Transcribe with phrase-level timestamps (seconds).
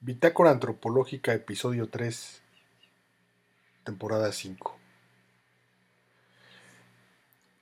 [0.00, 2.42] Bitácora Antropológica, episodio 3,
[3.82, 4.76] temporada 5.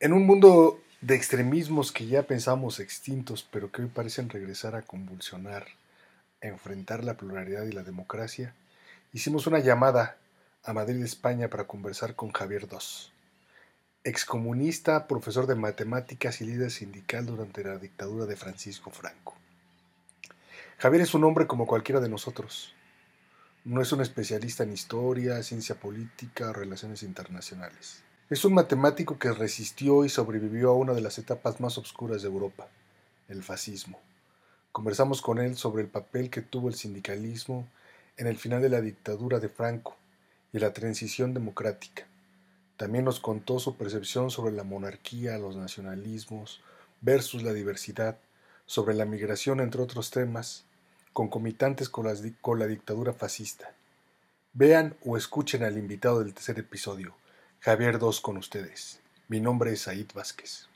[0.00, 4.82] En un mundo de extremismos que ya pensamos extintos, pero que hoy parecen regresar a
[4.82, 5.68] convulsionar,
[6.42, 8.52] a enfrentar la pluralidad y la democracia,
[9.12, 10.16] hicimos una llamada
[10.64, 13.12] a Madrid, España, para conversar con Javier Dos,
[14.02, 19.36] excomunista, profesor de matemáticas y líder sindical durante la dictadura de Francisco Franco.
[20.84, 22.74] Javier es un hombre como cualquiera de nosotros.
[23.64, 28.02] No es un especialista en historia, ciencia política relaciones internacionales.
[28.28, 32.28] Es un matemático que resistió y sobrevivió a una de las etapas más oscuras de
[32.28, 32.68] Europa,
[33.28, 33.98] el fascismo.
[34.72, 37.66] Conversamos con él sobre el papel que tuvo el sindicalismo
[38.18, 39.96] en el final de la dictadura de Franco
[40.52, 42.06] y la transición democrática.
[42.76, 46.60] También nos contó su percepción sobre la monarquía, los nacionalismos
[47.00, 48.18] versus la diversidad,
[48.66, 50.66] sobre la migración, entre otros temas,
[51.14, 52.06] concomitantes con,
[52.58, 53.72] la dictadura fascista.
[54.52, 57.14] Vean o escuchen al invitado del tercer episodio,
[57.60, 59.00] Javier II con ustedes.
[59.28, 60.68] Mi nombre es Said Vázquez.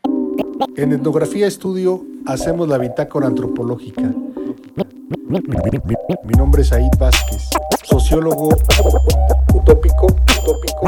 [0.77, 4.15] En Etnografía Estudio hacemos la bitácora antropológica.
[6.25, 7.51] Mi nombre es Said Vázquez,
[7.83, 8.49] sociólogo
[9.55, 10.87] utópico, utópico,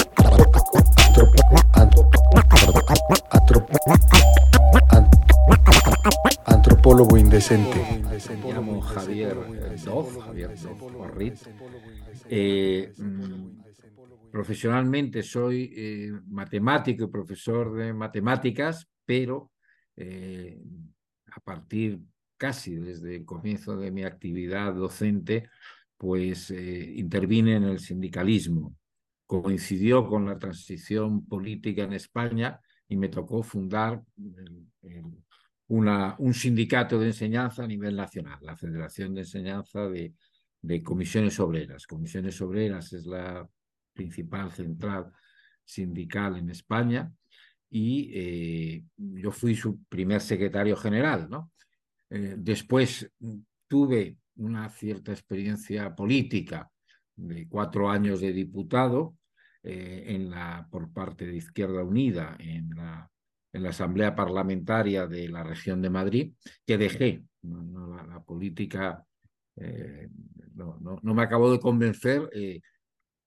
[6.47, 8.00] antropólogo indecente.
[8.29, 9.37] Me llamo Javier
[9.83, 10.55] Dov, Javier
[12.29, 13.61] eh, mm,
[14.31, 19.53] profesionalmente soy eh, matemático y profesor de matemáticas, pero
[19.97, 20.61] eh,
[21.33, 22.01] a partir
[22.37, 25.49] casi desde el comienzo de mi actividad docente,
[25.97, 28.77] pues intervine en el sindicalismo.
[29.27, 34.03] Coincidió con la transición política en España y me tocó fundar
[34.83, 35.15] el
[35.71, 40.15] una, un sindicato de enseñanza a nivel nacional, la Federación de Enseñanza de,
[40.83, 41.87] Comisiones Obreras.
[41.87, 43.49] Comisiones Obreras es la
[43.93, 45.13] principal central
[45.65, 47.11] sindical en España
[47.71, 51.29] y eh, yo fui su primer secretario general.
[51.31, 51.53] ¿no?
[52.11, 53.09] Eh, después
[53.69, 56.69] tuve una cierta experiencia política
[57.15, 59.17] de cuatro años de diputado
[59.63, 63.09] eh, en la, por parte de Izquierda Unida en la
[63.53, 66.33] en la Asamblea Parlamentaria de la región de Madrid,
[66.67, 67.23] que dejé.
[67.43, 69.05] la, política
[69.57, 70.09] eh,
[70.55, 72.61] no, no, me acabó de convencer eh,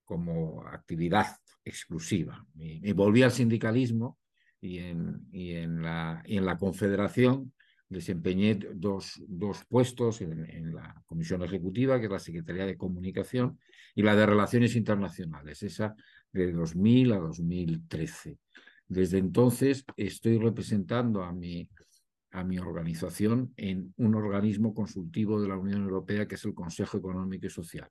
[0.03, 1.27] como actividad
[1.63, 2.45] exclusiva.
[2.55, 4.19] Me, volví al sindicalismo
[4.61, 7.53] y en, y en, la, y en la Confederación
[7.89, 13.59] desempeñé dos, dos puestos en, en, la Comisión Ejecutiva, que es la Secretaría de Comunicación,
[13.93, 15.95] y la de Relaciones Internacionales, esa
[16.31, 18.39] de 2000 a 2013.
[18.93, 21.67] Desde entonces estoy representando a mi,
[22.29, 26.97] a mi organización en un organismo consultivo de la Unión Europea que es el Consejo
[26.97, 27.89] Económico y Social.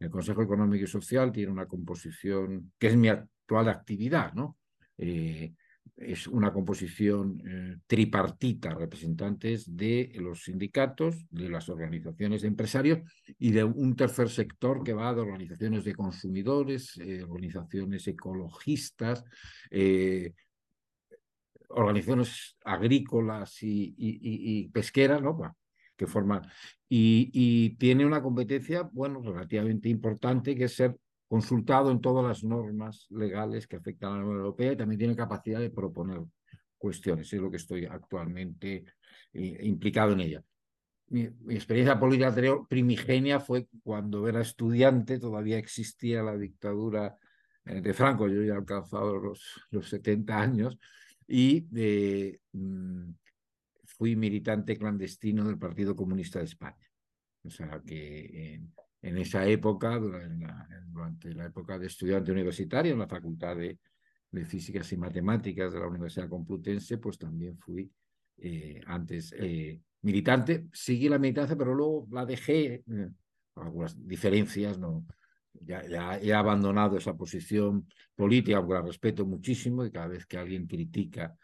[0.00, 4.56] El Consejo Económico y Social tiene una composición que es mi actual actividad, ¿no?
[4.96, 5.52] Eh,
[6.00, 13.00] es una composición eh, tripartita, representantes de los sindicatos, de las organizaciones de empresarios
[13.38, 19.24] y de un tercer sector que va de organizaciones de consumidores, eh, organizaciones ecologistas,
[19.70, 20.32] eh,
[21.70, 25.56] organizaciones agrícolas y, pesqueras, ¿no?
[25.96, 26.42] que forman.
[26.88, 30.96] Y, y, tiene una competencia, bueno, relativamente importante, que es ser
[31.28, 35.14] consultado en todas las normas legales que afectan a la Unión Europea y también tiene
[35.14, 36.22] capacidad de proponer
[36.78, 37.30] cuestiones.
[37.32, 38.84] Es lo que estoy actualmente
[39.34, 40.42] eh, implicado en ella.
[41.08, 41.22] Mi,
[41.54, 42.34] experiencia política
[42.68, 47.16] primigenia fue cuando era estudiante, todavía existía la dictadura
[47.64, 50.78] eh, de Franco, yo ya he alcanzado los, los 70 años,
[51.26, 53.10] y eh, mm,
[53.84, 56.88] fui militante clandestino del Partido Comunista de España.
[57.44, 58.60] O sea que
[59.02, 63.78] en esa época, durante la época de estudiante universitario en la Facultad de,
[64.44, 67.90] Físicas y Matemáticas de la Universidad Complutense, pues también fui
[68.36, 70.66] eh, antes eh, militante.
[70.70, 73.10] Seguí la militancia, pero luego la dejé, eh,
[73.54, 75.06] algunas diferencias, no,
[75.54, 80.36] ya, ya, he abandonado esa posición política, aunque la respeto muchísimo, y cada vez que
[80.36, 81.34] alguien critica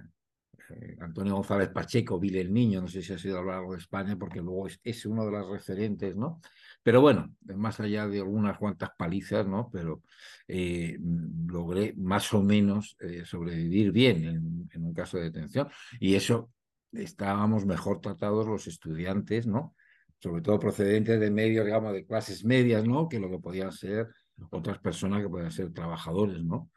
[0.70, 3.74] eh, Antonio González Pacheco, Vile el Niño, no sé si ha sido a lo largo
[3.74, 6.42] de España, porque luego es, es, uno de los referentes, ¿no?
[6.84, 9.70] Pero bueno, más allá de algunas cuantas palizas, ¿no?
[9.72, 10.04] Pero
[10.48, 12.96] logré más o menos
[13.26, 15.68] sobrevivir bien en, en, un caso de detención
[16.00, 16.52] y eso
[16.94, 19.76] estábamos mejor tratados los estudiantes, ¿no?
[20.20, 23.08] Sobre todo procedentes de medios, digamos, de clases medias, ¿no?
[23.08, 24.10] Que lo que podían ser
[24.52, 26.72] otras personas que podían ser trabajadores, ¿no?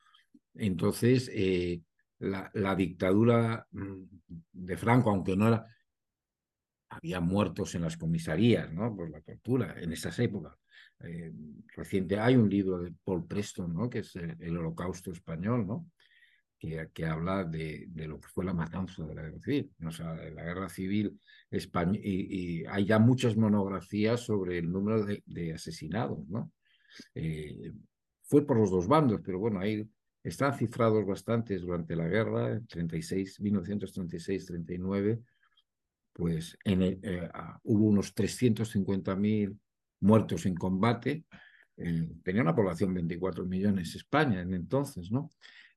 [0.54, 1.80] Entonces, eh,
[2.18, 4.02] la, la, dictadura mm,
[4.52, 5.66] de Franco, aunque no era,
[6.88, 8.94] había muertos en las comisarías, ¿no?
[8.94, 10.54] Por la tortura en esas épocas.
[11.00, 11.32] Eh,
[11.74, 13.88] reciente hay un libro de Paul Preston, ¿no?
[13.88, 15.86] Que es el, el Holocausto español, ¿no?
[16.62, 19.90] Que, que habla de, de, lo que fue la matanza de la guerra civil, o
[19.90, 21.18] sea, de la guerra civil
[21.50, 26.52] española, y, y, hay ya muchas monografías sobre el número de, de asesinados, ¿no?
[27.16, 27.72] Eh,
[28.22, 29.88] fue por los dos bandos, pero bueno, hay
[30.22, 35.20] están cifrados bastantes durante la guerra, 36, 1936-39,
[36.12, 37.28] pues en el, eh,
[37.64, 39.58] hubo unos 350.000
[40.00, 41.24] muertos en combate.
[41.76, 45.30] Eh, tenía una población de 24 millones España en entonces, ¿no?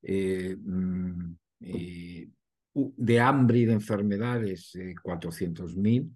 [0.07, 0.55] Eh,
[2.97, 6.13] de hambre y de enfermedades, 400.000,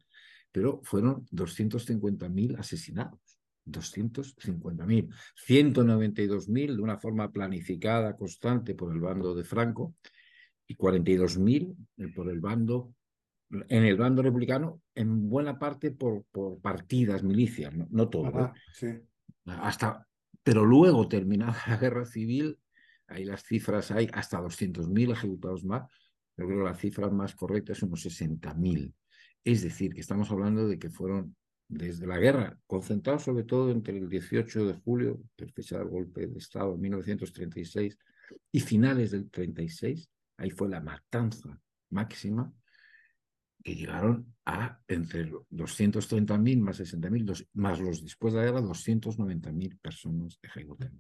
[0.52, 3.20] pero fueron 250.000 asesinados.
[3.66, 5.10] 250.000,
[5.48, 9.96] 192.000 de una forma planificada, constante por el bando de Franco
[10.68, 12.94] y 42.000 por el bando,
[13.50, 18.28] en el bando republicano, en buena parte por, por partidas, milicias, no, no todo.
[18.28, 18.60] Ajá, ¿eh?
[18.74, 18.88] sí.
[19.46, 20.08] Hasta,
[20.44, 22.60] pero luego, terminada la guerra civil,
[23.10, 25.90] ahí las cifras hay hasta 200.000 ejecutados más,
[26.38, 28.94] yo creo que la cifra más correcta es unos 60.000.
[29.44, 31.36] Es decir, que estamos hablando de que fueron
[31.68, 35.22] desde la guerra, concentrado sobre todo entre el 18 de julio,
[35.54, 37.98] fecha del golpe de Estado en 1936,
[38.52, 41.60] y finales del 36, ahí fue la matanza
[41.90, 42.52] máxima,
[43.64, 50.40] que llegaron a entre 230.000 más 60.000, más los después de la guerra, 290.000 personas
[50.42, 50.94] ejecutadas.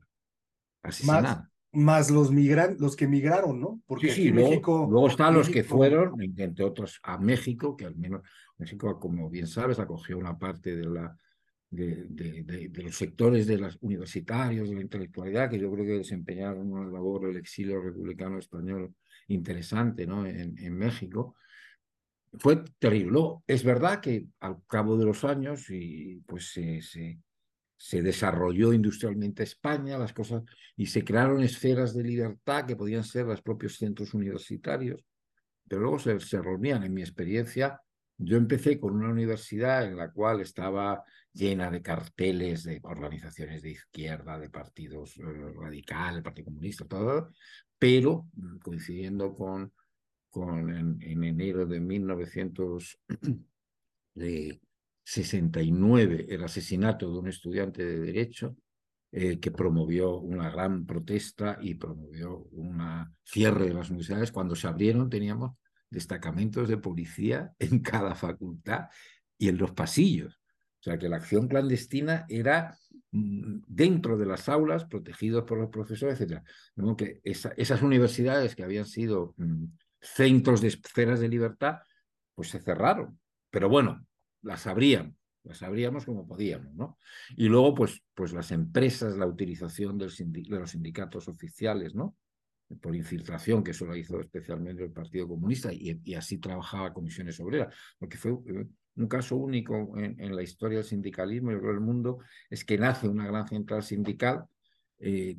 [0.84, 1.38] Asesinadas.
[1.40, 3.81] Más, más los migran, los que migraron, ¿no?
[3.86, 5.48] Porque sí, sí, luego, México, luego están México...
[5.48, 8.21] los que fueron, entre otros, a México, que al menos
[8.57, 11.16] México, como bien sabes, acogió una parte de, la,
[11.69, 15.85] de, de, de, de, los sectores de los universitarios, de la intelectualidad, que yo creo
[15.85, 18.94] que desempeñaron una labor del exilio republicano español
[19.28, 20.26] interesante ¿no?
[20.26, 21.35] en, en México.
[22.33, 23.11] Fue terrible.
[23.11, 27.19] Luego, es verdad que al cabo de los años y pues se, se,
[27.80, 30.44] se desarrolló industrialmente España, las cosas,
[30.76, 35.02] y se crearon esferas de libertad que podían ser los propios centros universitarios,
[35.66, 37.80] pero luego se, se reunían, en mi experiencia,
[38.18, 43.71] yo empecé con una universidad en la cual estaba llena de carteles de organizaciones de
[43.71, 47.31] izquierda, de partidos eh, radicales, Partido Comunista, todo,
[47.78, 49.71] pero mm, coincidiendo con,
[50.30, 51.80] con en, en enero de
[55.09, 58.56] 1969 el asesinato de un estudiante de Derecho
[59.11, 62.80] eh, que promovió una gran protesta y promovió un
[63.23, 64.31] cierre de las universidades.
[64.31, 65.56] Cuando se abrieron teníamos
[65.89, 68.85] destacamentos de policía en cada facultad
[69.37, 70.39] y en los pasillos.
[70.80, 72.78] O sea que la acción clandestina era
[73.11, 76.44] mm, dentro de las aulas, protegidos por los profesores, etc.
[76.75, 79.66] De que esa, esas universidades que habían sido mm,
[79.99, 81.80] centros de esferas de libertad,
[82.35, 83.19] pues se cerraron.
[83.49, 84.06] Pero bueno,
[84.42, 86.98] las abrían, las abríamos como podíamos, ¿no?
[87.36, 92.16] Y luego, pues, pues las empresas, la utilización de los sindicatos oficiales, ¿no?
[92.78, 97.74] por infiltración, que eso lo hizo especialmente el Partido Comunista, y, así trabajaba comisiones obreras,
[97.98, 102.19] porque fue, un caso único en, la historia del sindicalismo y del mundo,
[102.50, 104.46] es que nace una gran central sindical
[105.00, 105.38] eh,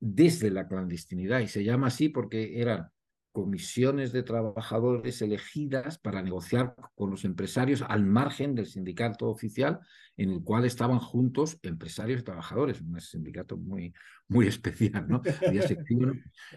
[0.00, 2.88] desde la clandestinidad y se llama así porque eran
[3.36, 9.78] comisiones de trabajadores elegidas para negociar con los empresarios al margen del sindicato oficial
[10.16, 13.92] en el cual estaban juntos empresarios y trabajadores, un sindicato muy,
[14.28, 15.20] muy especial, ¿no?
[15.46, 15.68] Había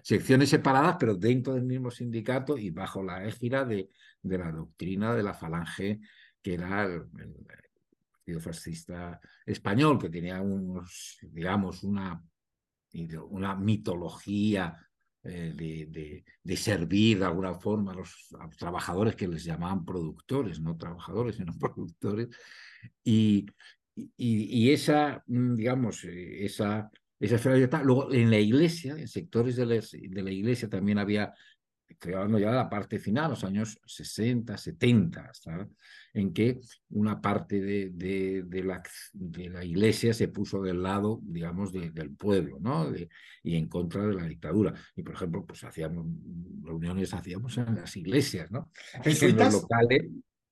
[0.01, 3.89] secciones, separadas, pero dentro del mismo sindicato y bajo la égida de,
[4.21, 5.99] de la doctrina de la falange,
[6.41, 7.01] que era el,
[8.15, 12.23] partido fascista español, que tenía unos, digamos, una,
[13.29, 14.77] una mitología
[15.23, 20.77] eh, de, de, servir de alguna forma a los, trabajadores que les llamaban productores, no
[20.77, 22.29] trabajadores, sino productores.
[23.03, 23.45] Y,
[23.95, 29.65] y, esa, mm, digamos, eh, esa, esa esfera Luego, en la iglesia, en sectores de
[29.65, 31.33] la, de la iglesia también había
[31.89, 35.31] estoy hablando ya de la parte final, los años 60, 70,
[36.13, 36.59] en que
[36.91, 38.81] una parte de, de, la,
[39.13, 42.91] de, la, iglesia se puso del lado, digamos, del pueblo, ¿no?
[43.43, 44.73] y en contra de la dictadura.
[44.95, 46.05] Y, por ejemplo, pues hacíamos
[46.61, 48.71] reuniones, hacíamos en las iglesias, ¿no?
[49.03, 50.05] En los locales,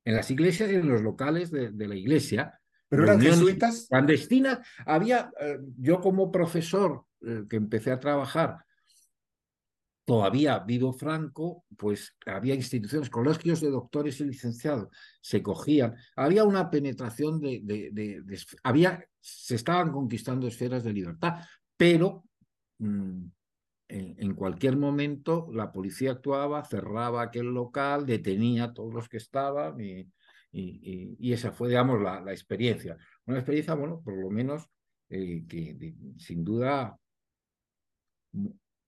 [0.06, 2.60] en las iglesias y en los locales de, la iglesia.
[2.90, 3.88] ¿Pero eran jesuitas?
[3.90, 4.60] Clandestinas.
[4.86, 8.58] Había, eh, yo como profesor eh, que empecé a trabajar
[10.08, 14.88] todavía vivo Franco, pues había instituciones, colegios de doctores y licenciados,
[15.20, 18.24] se cogían, había una penetración de,
[18.64, 21.44] había, se estaban conquistando esferas de libertad,
[21.76, 22.24] pero
[22.78, 23.26] mm,
[23.90, 29.76] en, cualquier momento la policía actuaba, cerraba aquel local, detenía a todos los que estaban
[29.82, 30.10] y,
[31.34, 32.98] esa fue, digamos, la, la, experiencia.
[33.26, 34.70] Una experiencia, bueno, por lo menos
[35.10, 36.98] eh, que sin duda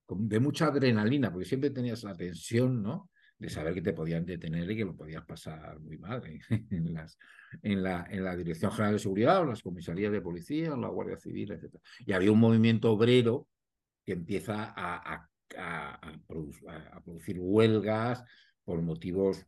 [0.09, 3.09] de mucha adrenalina, porque siempre tenías la tensión, ¿no?
[3.37, 6.39] De saber que te podían detener y que lo podías pasar muy mal en,
[6.93, 7.17] las,
[7.61, 10.89] en, la, en la Dirección General de Seguridad, o las comisarías de policía, o la
[10.89, 11.75] Guardia Civil, etc.
[12.05, 13.47] Y había un movimiento obrero
[14.05, 18.23] que empieza a, a, producir huelgas
[18.63, 19.45] por motivos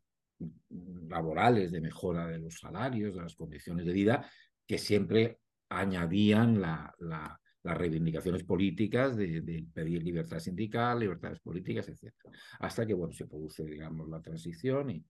[1.08, 4.30] laborales, de mejora de los salarios, de las condiciones de vida,
[4.66, 5.40] que siempre
[5.70, 12.14] añadían la, las reivindicaciones políticas de, pedir libertad sindical, libertades políticas, etc.
[12.60, 15.06] Hasta que, bueno, se produce, digamos, la transición y,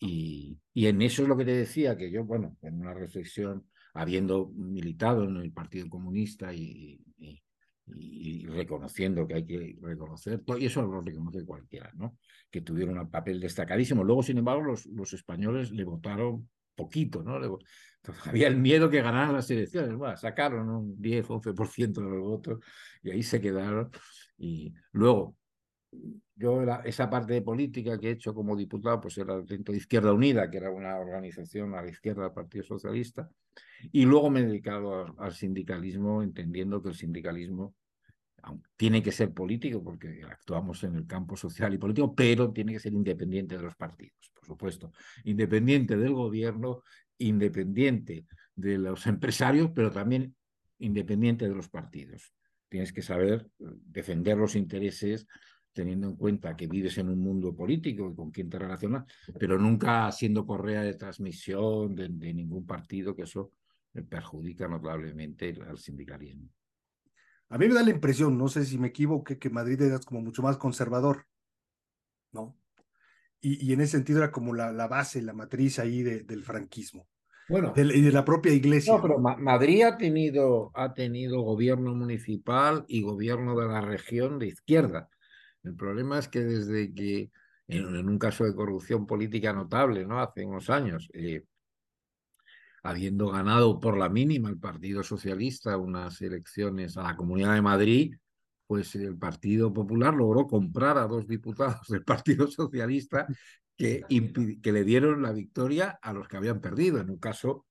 [0.00, 3.66] y, y, en eso es lo que te decía, que yo, bueno, en una reflexión,
[3.94, 7.00] habiendo militado en el Partido Comunista y,
[7.96, 12.18] y, reconociendo que hay que reconocer, y eso lo reconoce cualquiera, ¿no?
[12.50, 14.04] Que tuvieron un papel destacadísimo.
[14.04, 17.38] Luego, sin embargo, los, los españoles le votaron poquito, ¿no?
[18.24, 19.94] había el miedo que ganaran las elecciones.
[19.96, 22.60] Bueno, sacaron un 10, 11% de los votos
[23.02, 23.90] y ahí se quedaron.
[24.38, 25.36] Y luego,
[26.36, 30.12] yo esa parte de política que he hecho como diputado, pues era dentro de Izquierda
[30.12, 33.28] Unida, que era una organización a la izquierda del Partido Socialista,
[33.92, 37.74] y luego me he dedicado al sindicalismo, entendiendo que el sindicalismo
[38.76, 42.80] tiene que ser político porque actuamos en el campo social y político, pero tiene que
[42.80, 44.92] ser independiente de los partidos, por supuesto,
[45.24, 46.82] independiente del gobierno,
[47.18, 50.34] independiente de los empresarios, pero también
[50.78, 52.32] independiente de los partidos.
[52.68, 55.26] Tienes que saber defender los intereses
[55.72, 59.04] teniendo en cuenta que vives en un mundo político y con quién te relacionas,
[59.38, 63.52] pero nunca siendo correa de transmisión de, de ningún partido, que eso
[64.08, 66.48] perjudica notablemente al sindicalismo.
[67.50, 70.20] A mí me da la impresión, no sé si me equivoqué, que Madrid era como
[70.20, 71.26] mucho más conservador,
[72.32, 72.56] ¿no?
[73.40, 77.06] Y, en ese sentido era como la, la base, la matriz ahí del franquismo.
[77.48, 77.72] Bueno.
[77.74, 78.94] y de la propia iglesia.
[78.94, 84.48] No, pero Madrid ha tenido, ha tenido gobierno municipal y gobierno de la región de
[84.48, 85.08] izquierda.
[85.62, 87.30] El problema es que desde que,
[87.66, 90.20] en, un caso de corrupción política notable, ¿no?
[90.20, 91.44] Hace unos años, eh,
[92.82, 98.14] habiendo ganado por la mínima el Partido Socialista unas elecciones a la Comunidad de Madrid,
[98.66, 103.26] pues el Partido Popular logró comprar a dos diputados del Partido Socialista
[103.76, 104.04] que,
[104.62, 107.64] que le dieron la victoria a los que habían perdido, en un caso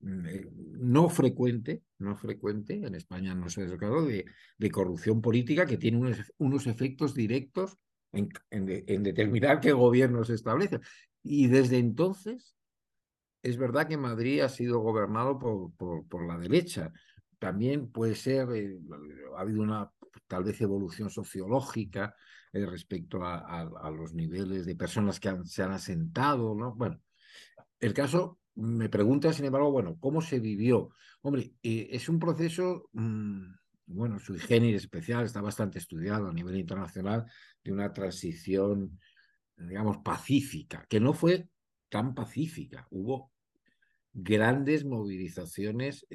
[0.00, 4.26] mm, eh, no frecuente, no frecuente, en España no se ha de,
[4.58, 7.78] de corrupción política que tiene unos, unos efectos directos
[8.12, 10.80] en, en, determinar qué gobierno se establece.
[11.22, 12.54] Y desde entonces
[13.46, 15.72] es verdad que Madrid ha sido gobernado por,
[16.08, 16.92] por, la derecha.
[17.38, 18.76] También puede ser, eh,
[19.36, 19.88] ha habido una
[20.26, 22.16] tal vez evolución sociológica
[22.52, 26.74] eh, respecto a, los niveles de personas que se han asentado, ¿no?
[26.74, 27.00] Bueno,
[27.78, 30.88] el caso me pregunta, sin embargo, bueno, ¿cómo se vivió?
[31.22, 33.44] Hombre, eh, es un proceso, mm,
[33.86, 37.26] bueno, su generis especial, está bastante estudiado a nivel internacional,
[37.62, 38.98] de una transición,
[39.56, 41.48] digamos, pacífica, que no fue
[41.88, 42.88] tan pacífica.
[42.90, 43.35] Hubo
[44.16, 46.06] grandes movilizaciones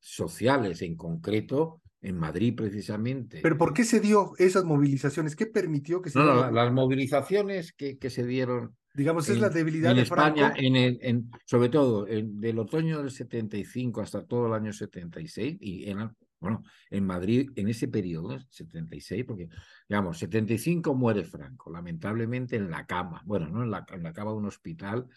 [0.00, 3.40] sociales, en concreto en Madrid precisamente.
[3.42, 5.34] ¿Pero por qué se dio esas movilizaciones?
[5.34, 8.76] ¿Qué permitió que se No, no las movilizaciones que, que, se dieron.
[8.94, 10.56] Digamos, es la debilidad en de España, Franco.
[10.58, 15.56] En el, en, sobre todo en, del otoño del 75 hasta todo el año 76,
[15.60, 16.08] y en,
[16.38, 19.48] bueno, en Madrid, en ese periodo, 76, porque,
[19.88, 24.30] digamos, 75 muere Franco, lamentablemente en la cama, bueno, no en la, en la cama
[24.30, 25.08] de un hospital,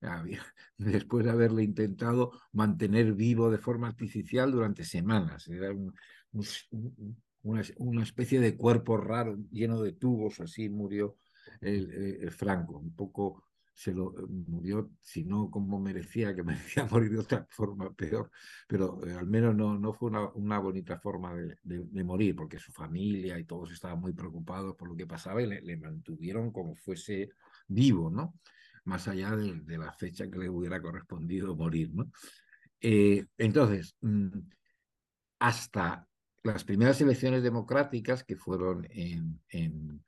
[0.78, 5.48] después de haberle intentado mantener vivo de forma artificial durante semanas.
[5.48, 5.94] Era un,
[7.42, 11.16] una, especie de cuerpo raro lleno de tubos, así murió
[11.60, 16.42] el, Franco, un poco se lo murió, si no como merecía, que
[16.82, 18.30] merecía morir de otra forma peor,
[18.66, 22.72] pero eh, al menos no, no fue una, una bonita forma de, morir, porque su
[22.72, 27.30] familia y todos estaban muy preocupados por lo que pasaba y le mantuvieron como fuese
[27.68, 28.34] vivo, ¿no?
[28.88, 31.90] Más allá de, la fecha que le hubiera correspondido morir.
[32.80, 34.28] Eh, entonces, mm,
[35.40, 36.08] hasta
[36.42, 40.02] las primeras elecciones democráticas que fueron en, en,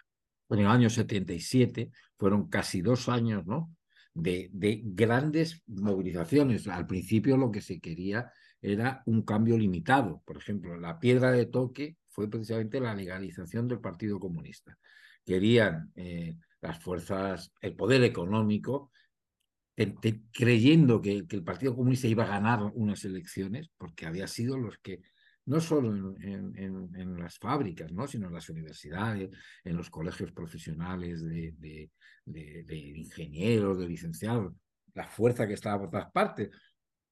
[0.49, 3.71] el año 77, fueron casi dos años ¿no?
[4.15, 6.67] de, de, grandes movilizaciones.
[6.67, 8.33] Al principio lo que se quería
[8.63, 10.23] era un cambio limitado.
[10.25, 14.79] Por ejemplo, la piedra de toque fue precisamente la legalización del Partido Comunista.
[15.25, 18.91] Querían eh, las fuerzas, el poder económico,
[19.75, 24.27] te, te, creyendo que, que el Partido Comunista iba a ganar unas elecciones, porque había
[24.27, 25.01] sido los que
[25.47, 28.07] no solo en, en, en, las fábricas, ¿no?
[28.07, 29.31] sino en las universidades,
[29.65, 31.91] en los colegios profesionales de, de,
[32.25, 34.53] de, de ingenieros, de licenciados,
[34.95, 36.51] la fuerza que estaba por todas partes.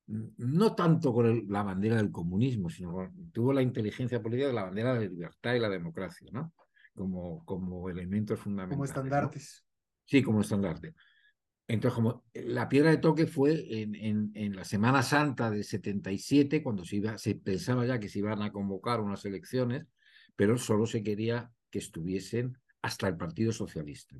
[0.06, 4.54] No tanto con el, la bandera del comunismo, sino con, tuvo la inteligencia política de
[4.54, 6.52] la bandera de la libertad y la democracia, ¿no?
[6.98, 8.76] Como, como elementos fundamentales.
[8.76, 9.64] Como estandartes.
[9.64, 9.68] ¿no?
[10.04, 10.94] Sí, como estandarte.
[11.68, 16.62] Entonces, como la piedra de toque fue en, en, en, la Semana Santa de 77,
[16.62, 19.86] cuando se, iba, se pensaba ya que se iban a convocar unas elecciones,
[20.34, 24.16] pero solo se quería que estuviesen hasta el Partido Socialista.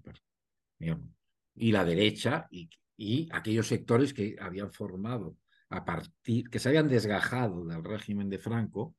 [0.78, 1.08] Digamos,
[1.54, 5.38] y la derecha y, y, aquellos sectores que habían formado
[5.70, 8.94] a partir, que se habían desgajado del régimen de Franco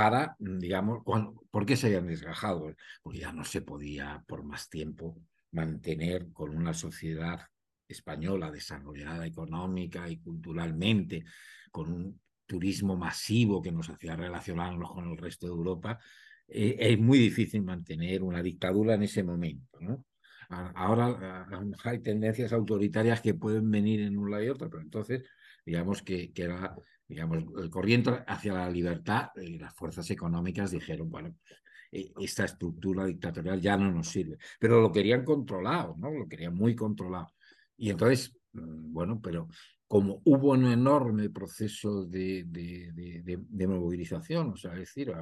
[0.00, 2.74] para, digamos, cuando, ¿por qué se habían desgajado?
[3.02, 5.14] Porque ya no se podía por más tiempo
[5.50, 7.40] mantener con una sociedad
[7.86, 11.22] española desarrollada económica y culturalmente,
[11.70, 15.98] con un turismo masivo que nos hacía relacionarnos con el resto de Europa,
[16.48, 19.78] eh, es muy difícil mantener una dictadura en ese momento.
[19.80, 20.06] ¿no?
[20.48, 21.46] Ahora
[21.84, 25.24] hay tendencias autoritarias que pueden venir en un lado y otro, pero entonces,
[25.70, 26.74] digamos que, que era
[27.10, 31.34] digamos, el corriente hacia la libertad y las fuerzas económicas dijeron, bueno,
[31.90, 34.38] esta estructura dictatorial ya no nos sirve.
[34.60, 36.12] Pero lo querían controlado, ¿no?
[36.12, 37.32] Lo querían muy controlado.
[37.76, 39.48] Y entonces, mm, bueno, pero
[39.88, 45.12] como hubo un enorme proceso de, de, de, de movilización, o sea, es decir,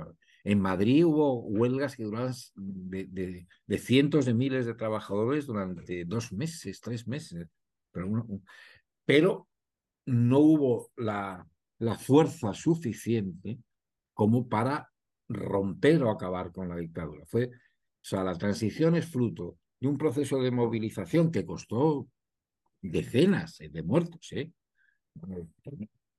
[0.45, 3.47] en Madrid hubo huelgas que duraban de,
[3.79, 7.47] cientos de miles de trabajadores durante dos meses, tres meses,
[7.91, 8.27] pero, uno,
[9.07, 9.48] pero
[10.09, 11.47] no hubo la,
[11.79, 13.59] la fuerza suficiente
[14.15, 14.91] como para
[15.29, 17.25] romper o acabar con la dictadura.
[17.27, 17.51] Fue, o
[18.01, 22.09] sea, la transición es fruto de un proceso de movilización que costó
[22.81, 24.53] decenas de muertos, ¿eh?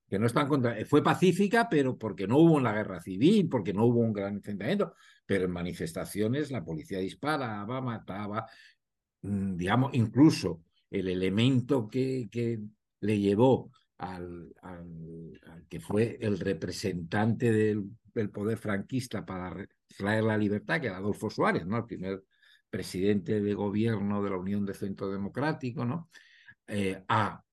[0.10, 0.86] que no contra...
[0.86, 4.94] Fue pacífica, pero porque no hubo una guerra civil, porque no hubo un gran enfrentamiento,
[5.26, 8.46] pero en manifestaciones la policía disparaba, mataba,
[9.22, 12.60] mm, digamos, incluso el elemento que, que
[13.02, 17.84] le llevó al, al, al, que fue el representante del,
[18.14, 21.78] del, poder franquista para traer la libertad, que era Adolfo Suárez, ¿no?
[21.78, 22.24] el primer
[22.70, 26.10] presidente de gobierno de la Unión de Centro Democrático, ¿no?
[26.68, 27.44] eh, a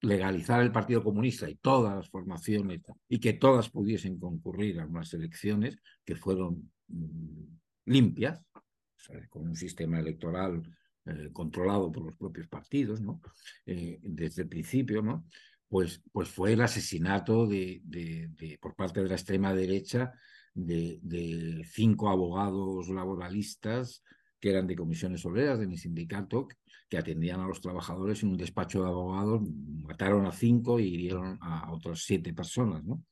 [0.00, 5.12] legalizar el Partido Comunista y todas las formaciones y que todas pudiesen concurrir a unas
[5.12, 7.44] elecciones que fueron mmm,
[7.86, 8.60] limpias, o
[8.96, 10.62] sea, con un sistema electoral
[11.04, 13.20] eh, controlado por los propios partidos, ¿no?
[13.66, 15.26] Eh, desde el principio, ¿no?
[15.68, 20.12] Pues, pues fue el asesinato de, de, por parte de la extrema derecha
[20.54, 24.02] de, cinco abogados laboralistas
[24.40, 26.48] que eran de comisiones obreras de mi sindicato,
[26.88, 29.42] que atendían a los trabajadores en un despacho de abogados,
[29.82, 33.04] mataron a cinco y hirieron a otras siete personas, ¿no?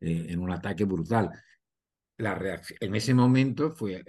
[0.00, 1.30] Eh, en un ataque brutal.
[2.18, 4.04] La en ese momento fue,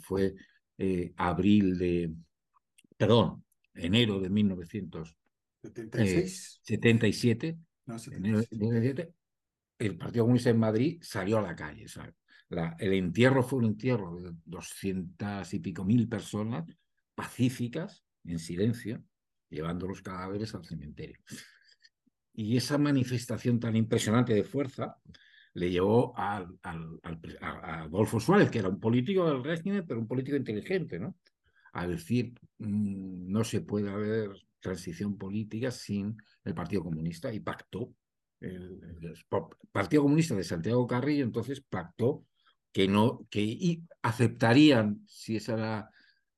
[0.00, 0.34] fue
[0.76, 2.12] eh, abril de,
[2.96, 4.30] perdón, enero de
[5.62, 7.58] 1977.
[7.86, 9.14] No, 77.
[9.78, 12.14] El Partido Comunista en Madrid salió a la calle, ¿sabes?
[12.50, 16.64] La, el entierro fue un entierro de doscientas y pico mil personas
[17.14, 19.02] pacíficas, en silencio,
[19.50, 21.18] llevando los cadáveres al cementerio.
[22.34, 24.96] y esa manifestación tan impresionante de fuerza
[25.54, 26.46] le llevó a,
[27.40, 31.16] Adolfo Suárez, que era un político del régimen, pero un político inteligente, ¿no?
[31.72, 37.94] A decir, mm, no se puede haber transición política sin el Partido Comunista y pactó.
[38.40, 38.80] El,
[39.72, 42.24] Partido Comunista de Santiago Carrillo entonces pactó
[42.72, 45.90] que no que aceptarían si esa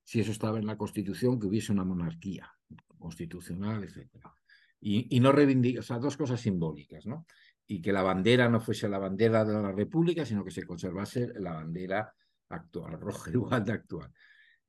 [0.02, 2.50] si eso estaba en la Constitución que hubiese una monarquía
[2.98, 4.34] constitucional, etcétera.
[4.80, 7.26] Y, y, no reivindica, o sea, dos cosas simbólicas, ¿no?
[7.66, 11.28] Y que la bandera no fuese la bandera de la República, sino que se conservase
[11.34, 12.12] la bandera
[12.48, 14.12] actual, roja igual de actual.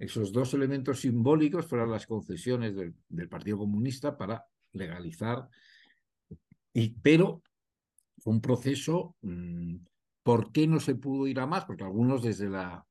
[0.02, 5.48] Esos dos elementos simbólicos fueron las concesiones del, Partido Comunista para legalizar,
[6.74, 7.44] y, pero
[8.18, 9.76] fue un proceso, mmm,
[10.24, 11.66] ¿por qué no se pudo ir a más?
[11.66, 12.84] Porque algunos desde la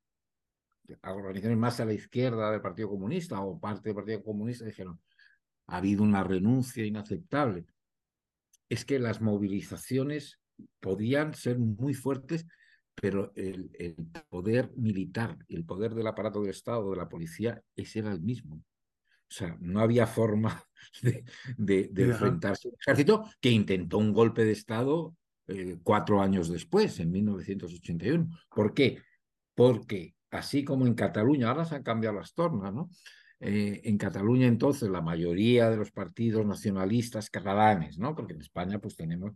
[1.02, 5.00] organizaciones más a la izquierda del Partido Comunista o parte del Partido Comunista dijeron,
[5.66, 7.66] ha habido una renuncia inaceptable.
[8.68, 10.38] Es que las movilizaciones
[10.78, 12.46] podían ser muy fuertes
[12.94, 13.96] pero el, el,
[14.28, 18.56] poder militar, el poder del aparato del Estado, de la policía, ese era el mismo.
[18.56, 20.64] O sea, no había forma
[21.02, 21.24] de,
[21.56, 25.14] de, de enfrentarse a un ejército que intentó un golpe de Estado
[25.52, 28.28] eh, cuatro años después, en 1981.
[28.48, 29.02] ¿Por qué?
[29.54, 32.88] Porque así como en Cataluña, ahora se han cambiado las tornas, ¿no?
[33.40, 38.14] Eh, en Cataluña entonces la mayoría de los partidos nacionalistas catalanes, ¿no?
[38.14, 39.32] Porque en España pues tenemos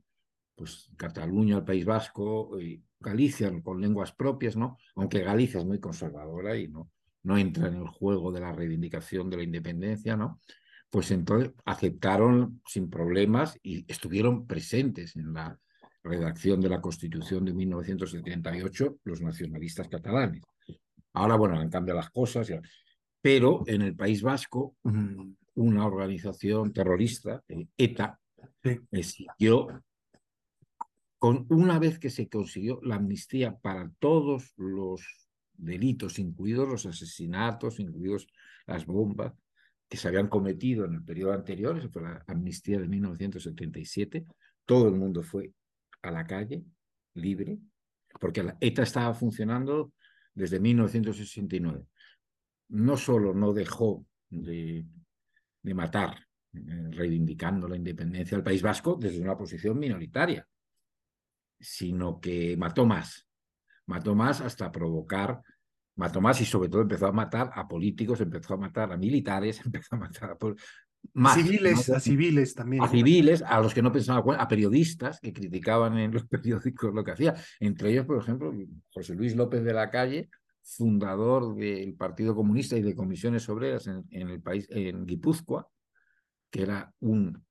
[0.55, 4.79] pues Cataluña, el País Vasco y Galicia con lenguas propias, ¿no?
[4.97, 6.91] Aunque Galicia es muy conservadora y no,
[7.23, 10.41] no entra en el juego de la reivindicación de la independencia, ¿no?
[10.91, 15.59] Pues entonces aceptaron sin problemas y estuvieron presentes en la
[16.03, 20.43] redacción de la Constitución de 1978 los nacionalistas catalanes.
[21.15, 22.53] Ahora, bueno, han cambiado las cosas,
[23.21, 24.77] pero en el País Vasco
[25.55, 27.43] una organización terrorista,
[27.77, 28.19] ETA,
[28.63, 28.81] sí.
[29.03, 29.69] siguió
[31.25, 35.01] con una vez que se consiguió la amnistía para todos los
[35.55, 38.27] delitos, incluidos los asesinatos, incluidos
[38.67, 39.33] las bombas
[39.89, 44.27] que se habían cometido en el periodo anterior, esa fue la amnistía de 1977,
[44.67, 45.51] todo el mundo fue
[46.03, 46.63] a la calle,
[47.15, 47.59] libre,
[48.21, 49.95] porque la ETA estaba funcionando
[50.35, 51.87] desde 1969.
[52.69, 54.85] No solo no dejó de,
[55.63, 56.19] de matar,
[56.53, 60.47] eh, reivindicando la independencia del País Vasco desde una posición minoritaria,
[61.61, 63.27] sino que mató más.
[63.87, 65.43] Mató más hasta provocar,
[65.97, 69.61] mató más y sobre todo empezó a matar a políticos, empezó a matar a militares,
[69.65, 70.37] empezó a matar a
[71.13, 72.83] más, civiles, a civiles también.
[72.83, 77.05] A civiles, a los que no pensaban, a periodistas que criticaban en los periódicos lo
[77.05, 77.35] que hacía.
[77.61, 78.53] Entre ellos, por ejemplo,
[78.91, 80.31] José Luis López de la Calle,
[80.63, 85.69] fundador del Partido Comunista y de comisiones obreras en, en el país, en Guipúzcoa,
[86.51, 87.45] que era un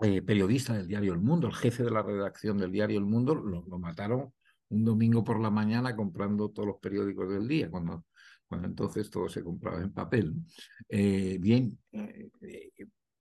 [0.00, 3.34] eh, periodista del diario El Mundo, el jefe de la redacción del diario El Mundo,
[3.34, 4.32] lo, lo, mataron
[4.70, 8.06] un domingo por la mañana comprando todos los periódicos del día, cuando,
[8.48, 10.34] cuando entonces todo se compraba en papel.
[10.88, 12.30] Eh, bien, eh,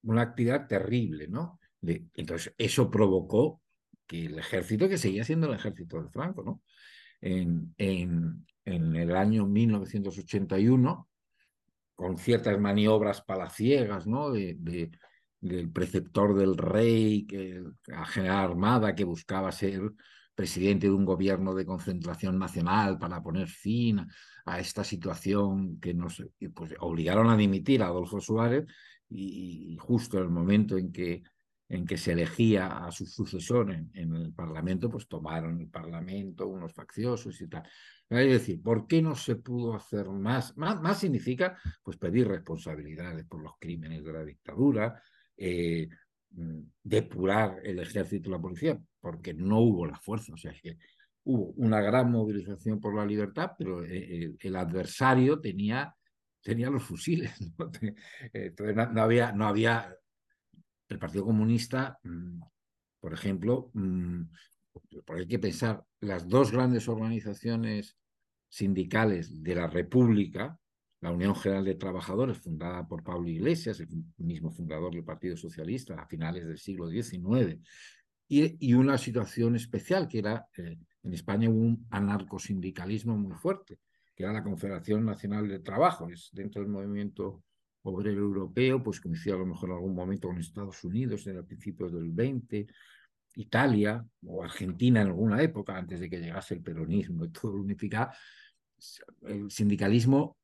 [0.03, 1.59] una actividad terrible, ¿no?
[1.81, 3.61] Entonces, eso provocó
[4.07, 6.61] que el ejército, que seguía siendo el ejército de Franco, ¿no?
[7.19, 11.09] En, en, en el año 1981,
[11.95, 14.31] con ciertas maniobras palaciegas, ¿no?
[14.31, 14.57] de
[15.41, 19.81] del preceptor del rey, que, a general Armada, que buscaba ser
[20.35, 24.07] presidente de un gobierno de concentración nacional para poner fin
[24.45, 26.23] a esta situación que nos
[26.53, 28.65] pues, obligaron a dimitir a Adolfo Suárez
[29.09, 31.23] y, y, justo en el momento en que,
[31.67, 36.47] en que se elegía a su sucesor en, en, el Parlamento, pues tomaron el Parlamento
[36.47, 37.63] unos facciosos y tal.
[38.09, 40.55] Es decir, ¿por qué no se pudo hacer más?
[40.57, 45.01] Más, más significa pues pedir responsabilidades por los crímenes de la dictadura,
[45.43, 45.89] eh,
[46.31, 50.33] mm, depurar el ejército y la policía, porque no hubo la fuerza.
[50.33, 50.77] O sea, que
[51.23, 55.95] hubo una gran movilización por la libertad, pero el, eh, el adversario tenía,
[56.43, 57.33] tenía los fusiles.
[57.57, 57.71] ¿no?
[58.33, 59.95] Entonces no, había, no había.
[60.87, 62.39] El Partido Comunista, mm,
[62.99, 64.21] por ejemplo, mm,
[65.07, 67.97] hay que pensar, las dos grandes organizaciones
[68.47, 70.59] sindicales de la República,
[71.01, 75.95] la Unión General de Trabajadores, fundada por Pablo Iglesias, el mismo fundador del Partido Socialista
[75.95, 77.59] a finales del siglo XIX,
[78.27, 83.79] y, una situación especial que era, eh, en España un anarcosindicalismo muy fuerte,
[84.15, 87.43] que era la Confederación Nacional de Trabajo, es dentro del movimiento
[87.83, 91.45] obrero europeo, pues coincidía a lo mejor en algún momento con Estados Unidos en el
[91.45, 92.67] principio del 20,
[93.35, 98.11] Italia o Argentina en alguna época, antes de que llegase el peronismo y todo unificado,
[99.23, 100.37] el sindicalismo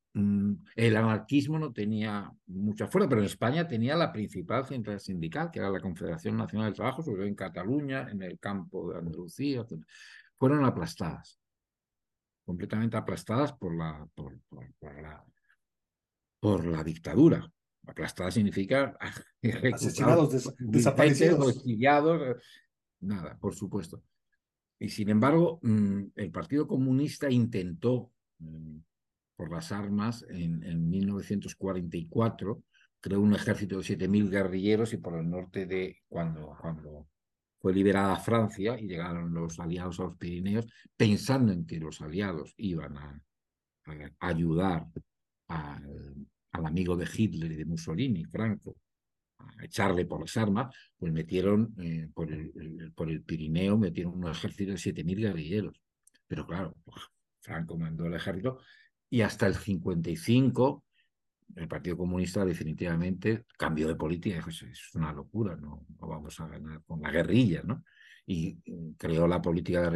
[0.75, 5.60] el anarquismo no tenía mucha fuerza, pero en España tenía la principal central sindical, que
[5.60, 9.65] era la Confederación Nacional del Trabajo, sobre todo en Cataluña, en el campo de Andalucía,
[10.38, 11.39] fueron aplastadas,
[12.45, 14.39] completamente aplastadas por la, por,
[14.82, 15.25] la,
[16.39, 17.49] por la dictadura.
[17.86, 18.97] Aplastada significa
[19.73, 22.41] asesinados, desaparecidos, exiliados,
[22.99, 24.03] nada, por supuesto.
[24.80, 28.77] Y sin embargo, mm, el Partido Comunista intentó, mm,
[29.38, 32.62] por las armas, en, en 1944,
[33.00, 37.08] creó un ejército de 7.000 guerrilleros y por el norte de, cuando, cuando
[37.60, 40.65] fue liberada Francia y llegaron los aliados a los Pirineos,
[40.97, 43.21] pensando en que los aliados iban a,
[44.19, 44.86] ayudar
[45.47, 48.76] al, al amigo de Hitler y de Mussolini, Franco,
[49.39, 54.30] a echarle por las armas, pues metieron eh, por, el, por el Pirineo, metieron un
[54.30, 55.80] ejército de 7.000 guerrilleros.
[56.28, 56.76] Pero claro,
[57.39, 58.60] Franco mandó el ejército
[59.10, 60.84] y hasta el 55
[61.56, 64.43] el Partido Comunista definitivamente cambió de política.
[64.48, 67.84] Es una locura, no, vamos a ganar con la guerrilla, ¿no?
[68.26, 68.58] Y
[68.98, 69.91] creó la política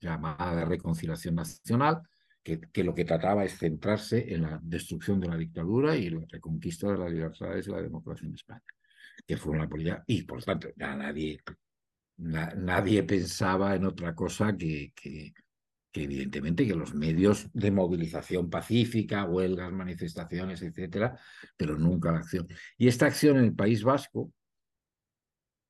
[0.00, 2.02] llamada de reconciliación nacional,
[2.42, 6.90] que, lo que trataba es centrarse en la destrucción de la dictadura y la reconquista
[6.90, 8.62] de las libertades y la democracia en España,
[9.26, 11.40] que fue una política, y por tanto ya nadie,
[12.18, 15.32] nadie pensaba en otra cosa que, que,
[15.92, 21.18] evidentemente que los medios de movilización pacífica, huelgas, manifestaciones, etcétera,
[21.56, 22.46] pero nunca la acción.
[22.78, 24.32] Y esta acción en el País Vasco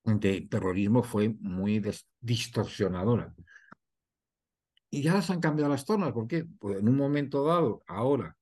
[0.04, 1.82] de terrorismo fue muy
[2.20, 3.34] distorsionadora
[4.90, 6.12] y ya se han cambiado las zonas.
[6.12, 6.44] ¿Por qué?
[6.58, 8.36] Pues en un momento dado, ahora,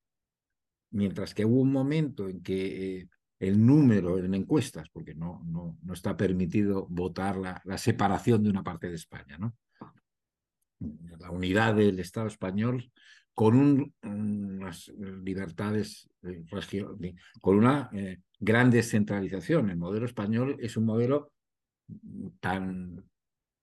[0.91, 5.77] mientras que hubo un momento en que eh, el número en encuestas, porque no, no,
[5.81, 9.55] no está permitido votar la, la, separación de una parte de España, ¿no?
[10.79, 12.91] La unidad del Estado español
[13.33, 14.89] con un, unas
[15.23, 16.43] libertades, eh,
[17.41, 19.69] con una eh, gran descentralización.
[19.69, 21.31] El modelo español es un modelo
[22.39, 23.03] tan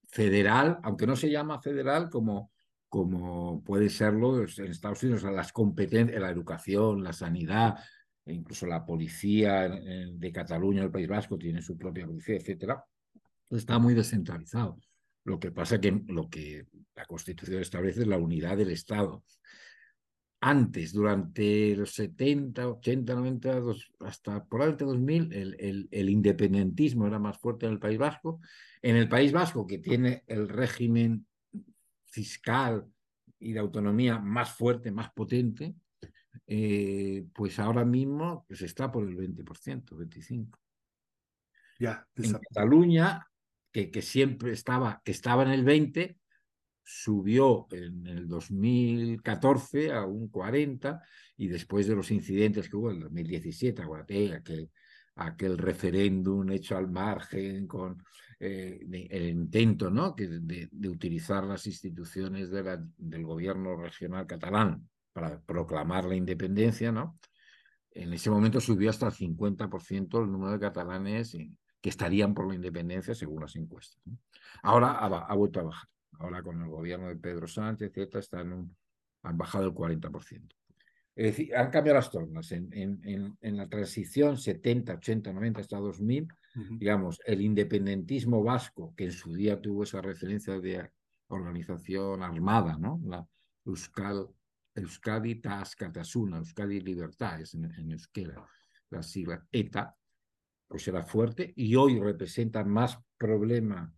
[0.08, 2.50] federal, aunque no se llama federal como
[2.88, 7.74] como puede serlo en Estados Unidos, las competencias, la educación, la sanidad,
[8.24, 12.84] e incluso la policía de Cataluña, el País Vasco, tiene su propia policía, etcétera,
[13.50, 14.78] está muy descentralizado.
[15.26, 19.24] Lo que pasa que lo que la Constitución establece es la unidad del Estado.
[20.40, 23.62] Antes, durante los 70, 80, 90,
[24.00, 28.40] hasta probablemente 2000, el, el, el independentismo era más fuerte en el País Vasco.
[28.80, 31.26] En el País Vasco, que tiene el régimen
[32.04, 32.86] fiscal
[33.40, 35.74] y de autonomía más fuerte, más potente,
[36.46, 40.56] eh, pues ahora mismo pues está por el 20%, 25%.
[41.80, 43.26] Ya, en Cataluña,
[43.76, 46.16] que, que, siempre estaba, que estaba en el 20,
[46.82, 51.02] subió en el 2014 a un 40
[51.36, 54.70] y después de los incidentes que hubo en el 2017, acuérdate, aquel,
[55.16, 58.02] aquel referéndum hecho al margen con
[58.40, 60.12] eh, el intento ¿no?
[60.12, 66.90] de, de, utilizar las instituciones de la, del gobierno regional catalán para proclamar la independencia,
[66.92, 67.18] ¿no?
[67.90, 71.36] en ese momento subió hasta el 50% el número de catalanes
[71.86, 74.02] que estarían por la independencia según las encuestas.
[74.64, 75.88] Ahora ha, ha, vuelto a bajar.
[76.18, 78.76] Ahora con el gobierno de Pedro Sánchez, etcétera, están un,
[79.22, 80.48] han bajado el 40%.
[81.14, 82.50] Es decir, han cambiado las tornas.
[82.50, 86.26] En, en, en, la transición 70, 80, 90 hasta 2000,
[86.70, 90.90] digamos, el independentismo vasco, que en su día tuvo esa referencia de
[91.28, 93.00] organización armada, ¿no?
[93.04, 93.24] La
[93.64, 94.26] Euskal,
[94.74, 98.44] Euskadi Taskatasuna, Euskadi Libertades en, en euskera,
[98.90, 99.94] la sigla ETA,
[100.68, 103.92] pues era fuerte y hoy representa más problema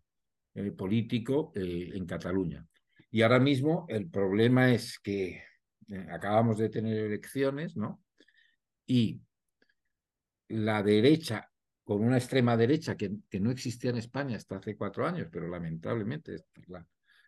[0.55, 2.67] eh, político eh, en Cataluña.
[3.11, 5.43] Y ahora mismo el problema es que
[5.89, 8.03] eh, acabamos de tener elecciones, ¿no?
[8.87, 9.21] Y
[10.49, 11.51] la derecha,
[11.85, 16.37] con una extrema derecha que, no existía en España hasta hace cuatro años, pero lamentablemente
[16.67, 16.87] la,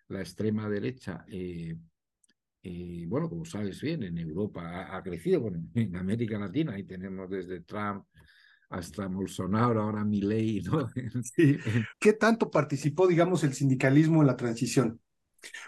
[0.09, 1.24] la extrema derecha,
[3.07, 8.05] bueno, como sabes bien, en Europa ha, crecido, en América Latina, ahí tenemos desde Trump
[8.70, 10.88] hasta Bolsonaro, ahora Milley, ¿no?
[11.35, 11.59] Sí.
[11.98, 15.00] ¿Qué tanto participó, digamos, el sindicalismo en la transición?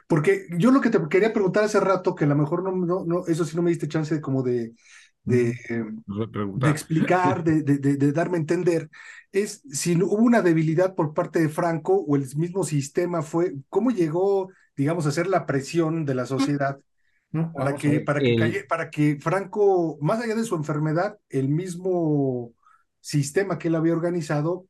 [0.07, 3.05] Porque yo lo que te quería preguntar hace rato, que a lo mejor no, no,
[3.05, 4.75] no eso sí no me diste chance de como de,
[5.25, 5.55] de,
[6.07, 8.91] de explicar, de, de, darme a entender,
[9.33, 13.91] es si hubo una debilidad por parte de Franco o el mismo sistema fue, ¿cómo
[13.91, 16.79] llegó, digamos, a hacer la presión de la sociedad?
[17.55, 22.53] Para que, para, que para que Franco, más allá de su enfermedad, el mismo
[23.03, 24.67] sistema que él había organizado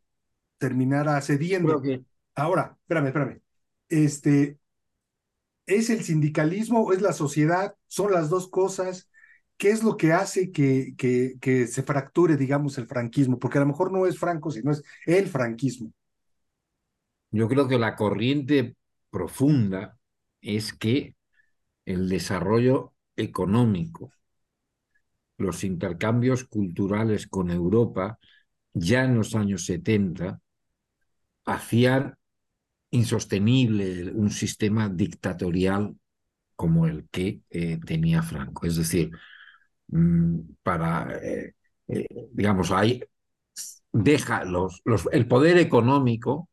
[0.59, 1.81] terminara cediendo.
[2.35, 3.43] Ahora, espérame, espérame.
[3.89, 4.59] Este,
[5.67, 7.77] ¿Es el sindicalismo o es la sociedad?
[7.87, 9.09] ¿Son las dos cosas?
[9.63, 13.39] ¿qué es lo que hace que, que, que, se fracture, digamos, el franquismo?
[13.39, 15.93] Porque a lo mejor no es Franco, sino es el franquismo.
[17.31, 18.75] Yo creo que la corriente
[19.09, 19.97] profunda
[20.41, 21.15] es que
[21.85, 24.11] el desarrollo económico,
[25.43, 28.19] los intercambios culturales con Europa,
[28.73, 30.41] ya en los años 70,
[31.45, 32.17] hacían
[32.91, 35.97] insostenible un sistema dictatorial
[36.57, 38.67] como el que eh, tenía Franco.
[38.67, 39.11] Es decir,
[39.89, 41.55] mm, para, eh,
[41.89, 43.03] eh, digamos, ahí
[43.93, 46.49] deja los, los, el poder económico,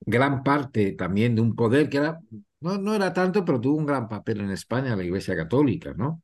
[0.00, 2.20] gran parte también de un poder que era,
[2.60, 6.22] no, no era tanto, pero tuvo un gran papel en España la Iglesia Católica, ¿no?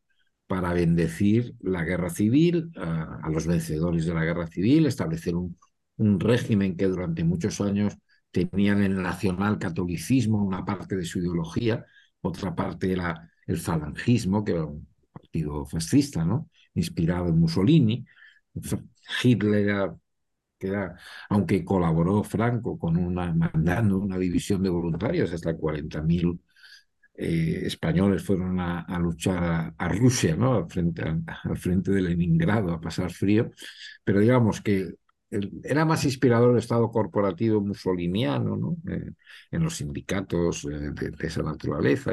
[0.53, 5.57] Para bendecir la guerra civil, a, los vencedores de la guerra civil, establecer un,
[6.21, 7.97] régimen que durante muchos años
[8.31, 11.87] tenían el nacional-catolicismo, una parte de su ideología,
[12.21, 16.51] otra parte era el falangismo, que era un partido fascista, ¿no?
[16.75, 18.05] inspirado en Mussolini.
[19.23, 19.93] Hitler,
[20.59, 20.71] que
[21.31, 26.39] aunque colaboró Franco con una, mandando una división de voluntarios, hasta 40.000
[27.15, 30.55] eh, españoles fueron a, luchar a, Rusia, ¿no?
[30.55, 33.51] al, frente, al frente de Leningrado, a pasar frío,
[34.03, 34.95] pero digamos que
[35.63, 38.77] era más inspirador el Estado corporativo musoliniano, ¿no?
[38.91, 39.13] Eh,
[39.51, 42.13] en los sindicatos eh, de, esa naturaleza.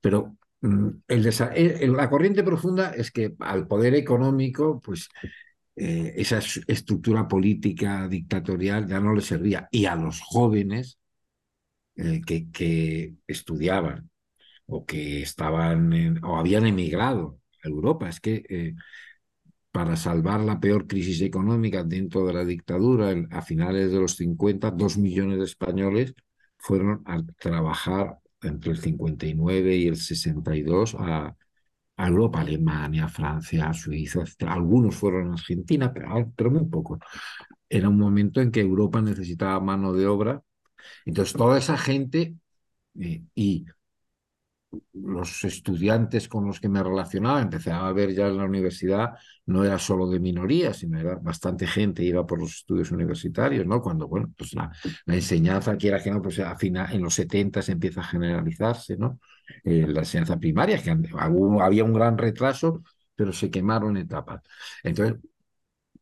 [0.00, 5.08] Pero mm, el, la corriente profunda es que al poder económico, pues
[5.78, 9.68] esa estructura política dictatorial ya no le servía.
[9.70, 10.98] Y a los jóvenes
[11.96, 14.10] que, estudiaban
[14.66, 18.74] o que estaban o habían emigrado a Europa, es que
[19.76, 24.70] para salvar la peor crisis económica dentro de la dictadura a finales de los 50,
[24.70, 26.14] dos millones de españoles
[26.56, 31.36] fueron a trabajar entre el 59 y el 62 a,
[31.96, 36.98] a Europa, Alemania, Francia, Suiza, algunos fueron a Argentina, pero, pero muy poco.
[37.68, 40.42] Era un momento en que Europa necesitaba mano de obra.
[41.04, 42.34] Entonces, toda esa gente
[42.98, 43.66] eh, y
[44.92, 49.12] los estudiantes con los que me relacionaba, empezaba a ver ya en la universidad,
[49.46, 53.80] no era solo de minorías, sino era bastante gente, iba por los estudios universitarios, ¿no?
[53.80, 54.70] Cuando, bueno, pues la,
[55.06, 59.20] enseñanza, quiera que no, pues a final, en los 70 se empieza a generalizarse, ¿no?
[59.64, 60.94] Eh, la enseñanza primaria, que
[61.60, 62.82] había un gran retraso,
[63.14, 64.42] pero se quemaron etapas.
[64.82, 65.20] Entonces,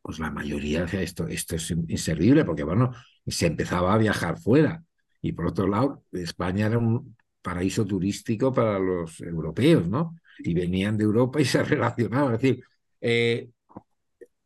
[0.05, 2.93] pues la mayoría decía esto, esto es inservible, porque, bueno,
[3.27, 4.85] se empezaba a viajar fuera.
[5.23, 10.17] Y por otro lado, España era un, paraíso turístico para los europeos, ¿no?
[10.39, 12.35] Y venían de Europa y se relacionaban.
[12.35, 12.65] Es decir,
[13.03, 13.51] eh,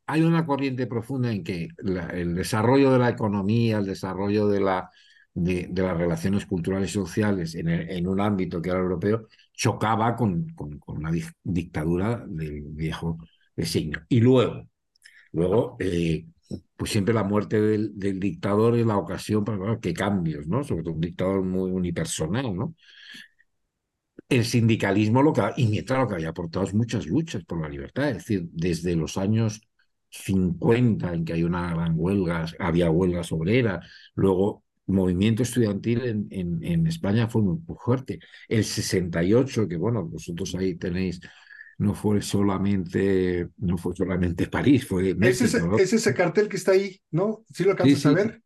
[0.07, 4.91] hay una corriente profunda en que el desarrollo de la economía, el desarrollo de, la,
[5.35, 11.03] de, las relaciones culturales y sociales en, un ámbito que era europeo, chocaba con, con,
[11.03, 11.13] la
[11.45, 13.19] dictadura del viejo
[13.59, 14.01] signo.
[14.09, 14.67] Y luego,
[15.33, 16.27] luego eh,
[16.77, 20.65] pues siempre la muerte del, dictador es la ocasión para que cambios, ¿no?
[20.65, 22.75] Sobre todo un dictador muy unipersonal, ¿no?
[24.29, 27.69] El sindicalismo lo que, y mientras lo que había aportado es muchas luchas por la
[27.69, 29.61] libertad, es decir, desde los años
[30.11, 36.65] 50 en que hay una gran huelga, había huelgas obreras, luego movimiento estudiantil en, en,
[36.65, 38.19] en España fue muy fuerte.
[38.49, 41.21] El 68, que bueno, vosotros ahí tenéis
[41.79, 46.57] no fue solamente, no fue solamente París, fue México, es, ese, es ese cartel que
[46.57, 47.45] está ahí, ¿no?
[47.53, 48.43] ¿Sí lo alcanzas a ver?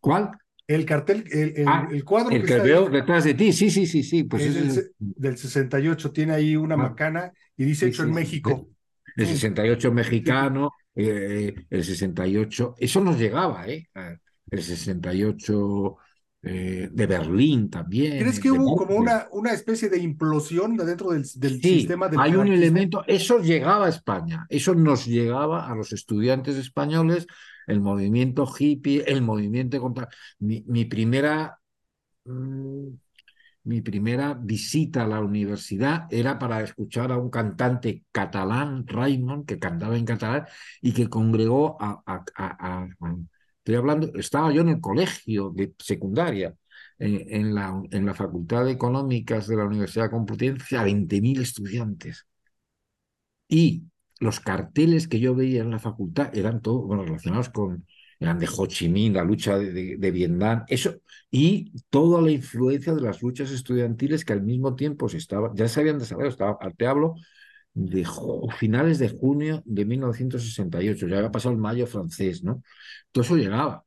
[0.00, 0.32] ¿Cuál?
[0.66, 3.86] El cartel, el, el, ah, el cuadro el que, veo detrás de ti, sí, sí,
[3.86, 4.24] sí, sí.
[4.24, 8.68] Pues es del, 68, tiene ahí una ah, macana y dice hecho en México.
[9.16, 13.88] El 68 mexicano, eh, el 68, eso nos llegaba, ¿eh?
[14.50, 15.96] El 68
[16.44, 18.18] eh, de Berlín también.
[18.18, 22.18] ¿Crees que hubo como una, una especie de implosión dentro del, del sí, sistema del
[22.18, 27.28] Hay un elemento, eso llegaba a España, eso nos llegaba a los estudiantes españoles,
[27.68, 30.08] el movimiento hippie, el movimiento contra.
[30.40, 31.58] Mi, mi primera.
[32.24, 32.88] Mm,
[33.64, 39.60] mi primera visita a la universidad era para escuchar a un cantante catalán, Raymond, que
[39.60, 40.46] cantaba en catalán
[40.80, 42.88] y que congregó a, a, a
[43.62, 46.52] Estoy hablando, estaba yo en el colegio de secundaria,
[46.98, 52.26] en, la, en la Facultad de Económicas de la Universidad Complutense, a 20.000 estudiantes.
[53.48, 53.84] Y
[54.18, 57.86] los carteles que yo veía en la facultad eran todos bueno, relacionados con,
[58.18, 60.96] eran de Ho Chi Minh, la lucha de, de, Vietnam, eso,
[61.30, 65.68] y toda la influencia de las luchas estudiantiles que al mismo tiempo se estaba, ya
[65.68, 67.14] se habían desarrollado, estaba, te hablo
[67.74, 68.06] de
[68.58, 72.62] finales de junio de 1968, ya había pasado el mayo francés, ¿no?
[73.10, 73.84] Todo eso llegaba.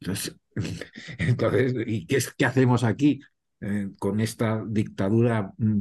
[0.00, 0.36] Entonces,
[1.18, 3.20] entonces ¿y qué, qué hacemos aquí
[3.60, 5.80] eh, con esta dictadura mm,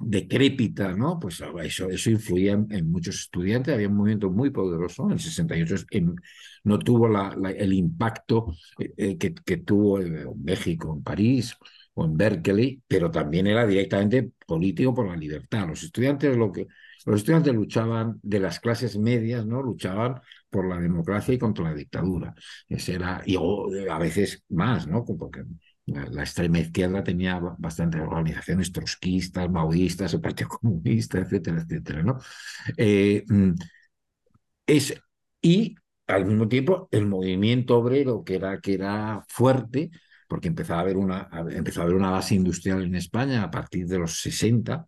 [0.00, 1.20] decrépita, ¿no?
[1.20, 5.76] Pues eso, eso influía en, muchos estudiantes, había un movimiento muy poderoso, en el 68
[6.64, 11.56] no tuvo la, el impacto eh, eh, que, que, tuvo en México, en París
[12.04, 15.68] en Berkeley, pero también era directamente político por la libertad.
[15.68, 16.66] Los estudiantes, lo que,
[17.06, 19.62] los estudiantes luchaban de las clases medias, ¿no?
[19.62, 22.34] Luchaban por la democracia y contra la dictadura.
[22.68, 23.36] Ese era, y
[23.88, 25.04] a veces más, ¿no?
[25.04, 25.44] Porque
[25.86, 32.18] la, extrema izquierda tenía bastantes organizaciones trotskistas, maoístas, el Partido Comunista, etcétera, etcétera, ¿no?
[32.76, 33.52] Eh, mm,
[34.66, 34.94] es,
[35.42, 35.74] y
[36.06, 39.90] al mismo tiempo el movimiento obrero, que era, que era fuerte,
[40.30, 43.86] porque empezaba a, haber una, empezó a haber una base industrial en España a partir
[43.86, 44.86] de los 60,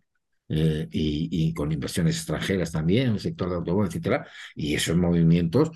[0.49, 4.25] eh, y, con inversiones extranjeras también en el sector de automóvil, etcétera,
[4.55, 5.71] y esos movimientos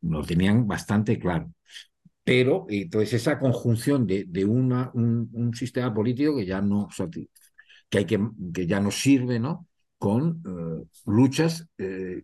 [0.00, 1.52] lo tenían bastante claro
[2.24, 6.88] pero entonces esa conjunción de, de una, un, sistema político que ya no
[7.88, 8.20] que hay que,
[8.54, 9.66] que ya no sirve ¿no?
[9.98, 12.22] con eh, luchas eh,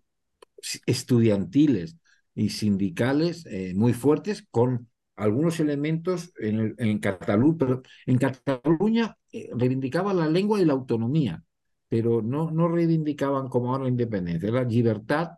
[0.87, 1.97] estudiantiles
[2.35, 4.89] y sindicales eh, muy fuertes con
[5.19, 7.01] algunos elementos en, en
[7.59, 9.17] pero en Cataluña
[9.55, 11.43] reivindicaba la lengua y la autonomía,
[11.89, 15.31] pero no, no reivindicaban como ahora la independencia, la libertad,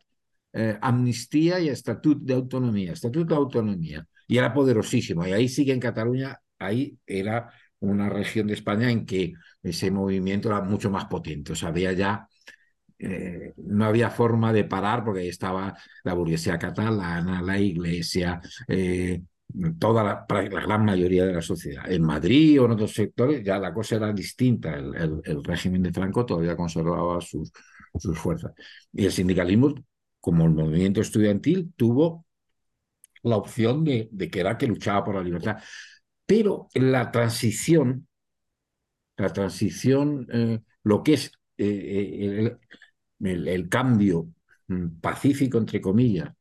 [0.80, 5.26] amnistía y estatuto de autonomía, estatuto de autonomía y era poderosísimo.
[5.26, 7.50] Y ahí sí que en Cataluña, ahí era
[7.80, 11.52] una región de España en que ese movimiento era mucho más potente.
[11.52, 12.28] O sea, había ya,
[12.98, 19.22] eh, no había forma de parar porque ahí estaba la burguesía catalana, la iglesia, eh,
[19.78, 21.90] toda la, la, gran mayoría de la sociedad.
[21.90, 24.74] En Madrid o en otros sectores ya la cosa era distinta.
[24.74, 27.52] El, el, régimen de Franco todavía conservaba sus,
[27.98, 28.52] sus fuerzas.
[28.92, 29.74] Y el sindicalismo,
[30.20, 32.26] como el movimiento estudiantil, tuvo
[33.22, 35.58] la opción de, de que era que luchaba por la libertad.
[36.26, 38.06] Pero la transición,
[39.16, 42.56] la transición, eh, lo que es eh,
[43.20, 44.28] el, el, cambio
[44.68, 46.32] mm, pacífico, entre comillas,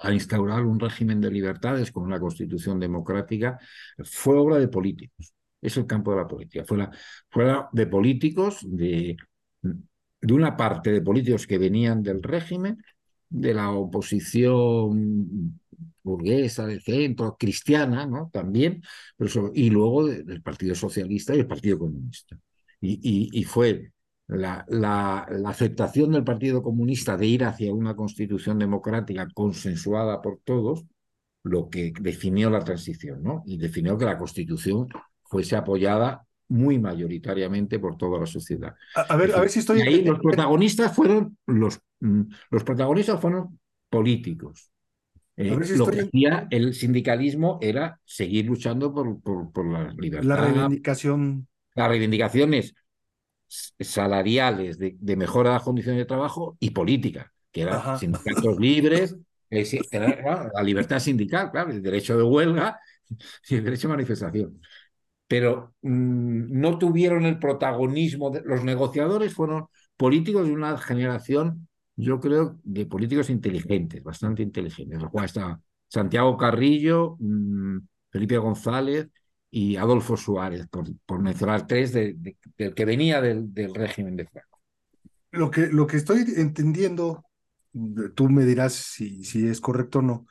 [0.00, 3.58] a instaurar un régimen de libertades con una constitución democrática,
[4.04, 5.32] fue obra de políticos.
[5.60, 6.64] Es el campo de la política.
[6.64, 6.90] Fue, la,
[7.30, 9.16] fue de políticos, de,
[9.62, 12.82] de una parte de políticos que venían del régimen
[13.28, 15.58] de la oposición
[16.02, 18.30] burguesa, de centro, cristiana, ¿no?
[18.32, 18.82] También,
[19.16, 22.38] pero y luego del Partido Socialista y el Partido Comunista.
[22.80, 23.92] Y, y, fue
[24.28, 30.84] la, la, aceptación del Partido Comunista de ir hacia una constitución democrática consensuada por todos
[31.44, 33.42] lo que definió la transición, ¿no?
[33.46, 34.88] Y definió que la constitución
[35.24, 38.74] fuese apoyada muy mayoritariamente por toda la sociedad.
[38.94, 39.80] A, ver, a ver si estoy.
[39.80, 43.58] Y ahí los protagonistas fueron los, mm, los protagonistas fueron
[43.88, 44.70] políticos.
[45.36, 49.20] Eh, lo que hacía el sindicalismo era seguir luchando por,
[49.50, 50.28] por, la libertad.
[50.28, 51.48] La reivindicación.
[51.74, 52.74] Las reivindicaciones
[53.78, 59.16] salariales de, de mejora de las condiciones de trabajo y política, que eran sindicatos libres,
[60.54, 62.78] la libertad sindical, claro, el derecho de huelga
[63.48, 64.60] y el derecho de manifestación
[65.32, 68.30] pero mm, no tuvieron el protagonismo.
[68.30, 69.64] De, los negociadores fueron
[69.96, 75.00] políticos de una generación, yo creo, de políticos inteligentes, bastante inteligentes.
[75.00, 77.78] Lo cual estaba Santiago Carrillo, mm,
[78.10, 79.08] Felipe González
[79.54, 84.58] y Adolfo Suárez, por, por mencionar tres del que venía del, del, régimen de Franco.
[85.30, 87.26] Lo que, lo que estoy entendiendo,
[88.14, 90.26] tú me dirás si, si es correcto o no,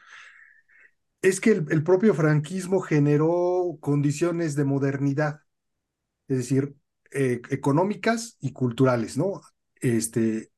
[1.22, 5.42] es que el, propio franquismo generó condiciones de modernidad,
[6.28, 6.74] es decir,
[7.12, 9.42] eh, económicas y culturales, ¿no?
[9.76, 10.50] Este,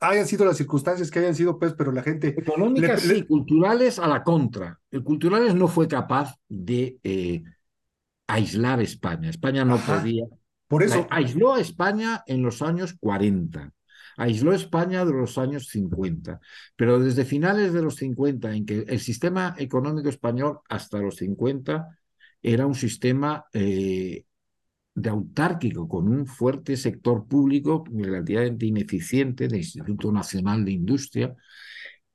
[0.00, 2.34] hayan sido las circunstancias que hayan sido, pues, pero la gente...
[2.36, 4.80] Económicas y culturales a la contra.
[4.90, 7.44] El culturales no fue capaz de eh,
[8.34, 9.30] aislar España.
[9.30, 10.24] España no podía...
[10.68, 11.06] Por eso...
[11.10, 13.72] aisló a España en los años 40
[14.20, 16.40] aisló España de los años 50,
[16.76, 21.98] pero desde finales de los 50, en que el sistema económico español hasta los 50
[22.42, 24.26] era un sistema eh,
[24.94, 31.34] de autárquico, con un fuerte sector público relativamente ineficiente del Instituto Nacional de Industria,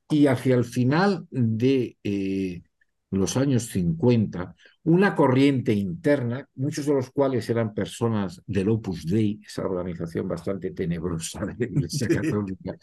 [0.10, 2.62] y hacia el final de eh,
[3.10, 4.56] los años 50,
[4.86, 10.72] una corriente interna, muchos de los cuales eran personas del Opus Dei, esa organización bastante
[10.72, 12.78] tenebrosa de la Iglesia Católica,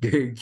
[0.00, 0.34] que,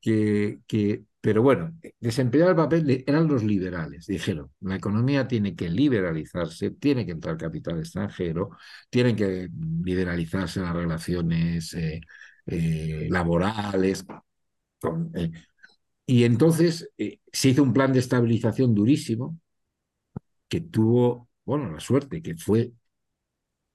[0.00, 4.06] que, que, pero bueno, desempeñar el papel eran los liberales.
[4.06, 8.50] Dijeron, la economía tiene que liberalizarse, tiene que entrar capital extranjero,
[8.90, 9.48] tienen que
[9.84, 12.00] liberalizarse las relaciones eh,
[12.46, 14.04] eh, laborales.
[14.80, 15.30] Con, eh,
[16.04, 16.90] y entonces
[17.32, 19.38] se hizo un plan de estabilización durísimo
[20.52, 22.72] que tuvo, bueno, la suerte que fue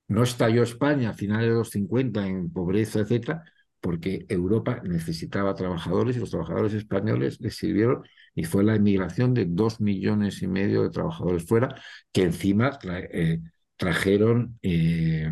[0.10, 3.44] no estalló España a finales de los 50 en pobreza, etcétera,
[3.82, 8.04] porque Europa necesitaba trabajadores y los trabajadores españoles les sirvieron
[8.36, 13.42] y fue la inmigración de dos millones y medio de trabajadores fuera que encima eh,
[13.76, 15.32] trajeron eh,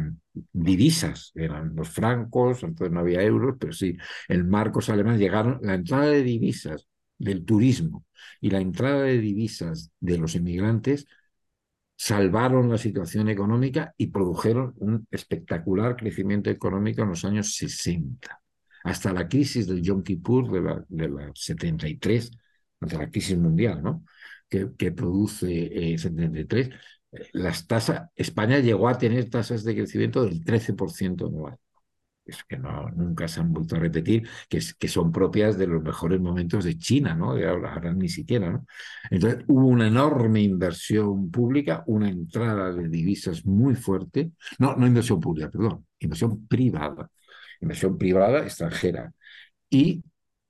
[0.51, 5.75] divisas, eran los francos, entonces no había euros, pero sí, el marcos alemán llegaron, la
[5.75, 6.87] entrada de divisas
[7.19, 8.03] del turismo
[8.41, 11.05] y la entrada de divisas de los inmigrantes
[11.95, 18.41] salvaron la situación económica y produjeron un espectacular crecimiento económico en los años 60,
[18.83, 22.31] hasta la crisis del Yom Kippur de la, de la 73,
[22.81, 24.03] ante la crisis mundial, ¿no?
[24.47, 26.69] Que, que produce eh, 73,
[27.33, 31.57] las tasas, España llegó a tener tasas de crecimiento del 13% anual.
[32.25, 35.83] Es que no, nunca se han vuelto a repetir, que, que son propias de los
[35.83, 37.31] mejores momentos de China, ¿no?
[37.31, 38.65] Ahora, ahora, ni siquiera, ¿no?
[39.11, 45.19] Entonces hubo una enorme inversión pública, una entrada de divisas muy fuerte, no, no inversión
[45.19, 47.09] pública, perdón, inversión privada,
[47.61, 49.13] inversión privada extranjera.
[49.69, 50.03] Y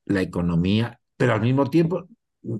[0.05, 2.07] la economía, pero al mismo tiempo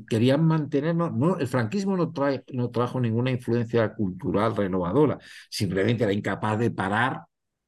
[0.10, 6.14] querían mantenernos, no, el franquismo no, trae, no trajo ninguna influencia cultural renovadora, simplemente era
[6.14, 7.22] incapaz de parar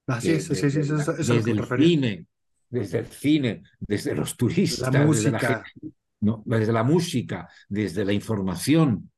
[0.08, 2.26] Así es, sí, sí, sí, eso, eso desde el cine,
[2.70, 5.64] desde el cine, desde los turistas, la desde, la, música.
[6.22, 9.12] no, desde la música, desde la información.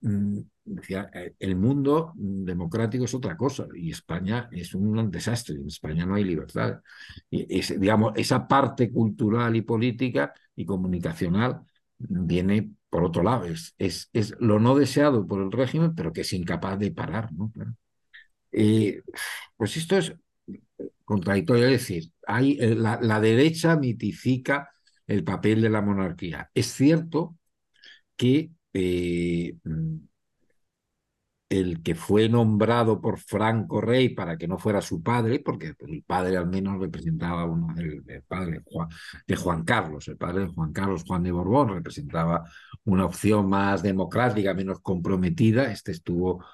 [0.00, 5.56] Mm, eh, el mundo democrático es otra cosa y España es un desastre.
[5.56, 6.80] En España no hay libertad.
[7.30, 11.60] Y es, digamos, esa parte cultural y política y comunicacional
[11.98, 13.44] viene por otro lado.
[13.44, 17.32] Es, es, es lo no deseado por el régimen, pero que es incapaz de parar.
[17.32, 17.52] ¿no?
[18.52, 19.02] Eh,
[19.56, 20.14] pues esto es
[21.04, 21.66] contradictorio.
[21.66, 24.70] Es decir, hay, eh, la, derecha mitifica
[25.06, 26.50] el papel de la monarquía.
[26.54, 27.36] Es cierto
[28.16, 29.56] que eh,
[31.48, 36.02] el que fue nombrado por Franco rey para que no fuera su padre, porque el
[36.04, 38.62] padre al menos representaba uno, el, padre
[39.26, 42.44] de Juan Carlos, el padre de Juan Carlos, Juan de Borbón, representaba
[42.84, 45.70] una opción más democrática, menos comprometida.
[45.70, 46.44] Este estuvo,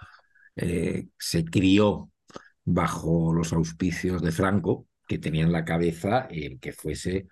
[0.56, 2.10] eh, se crió
[2.64, 7.28] bajo los auspicios de Franco, que tenía en la cabeza el que fuese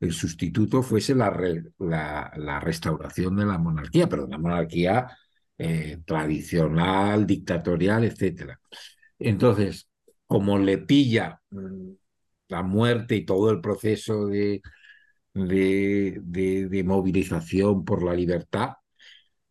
[0.00, 1.30] el sustituto fuese la,
[1.78, 5.06] la, restauración de la monarquía, pero la monarquía
[5.58, 8.58] eh, tradicional, dictatorial, etc.
[9.18, 9.88] Entonces,
[10.26, 11.40] como le pilla
[12.48, 14.62] la muerte y todo el proceso de,
[15.34, 18.70] de, de, de movilización por la libertad,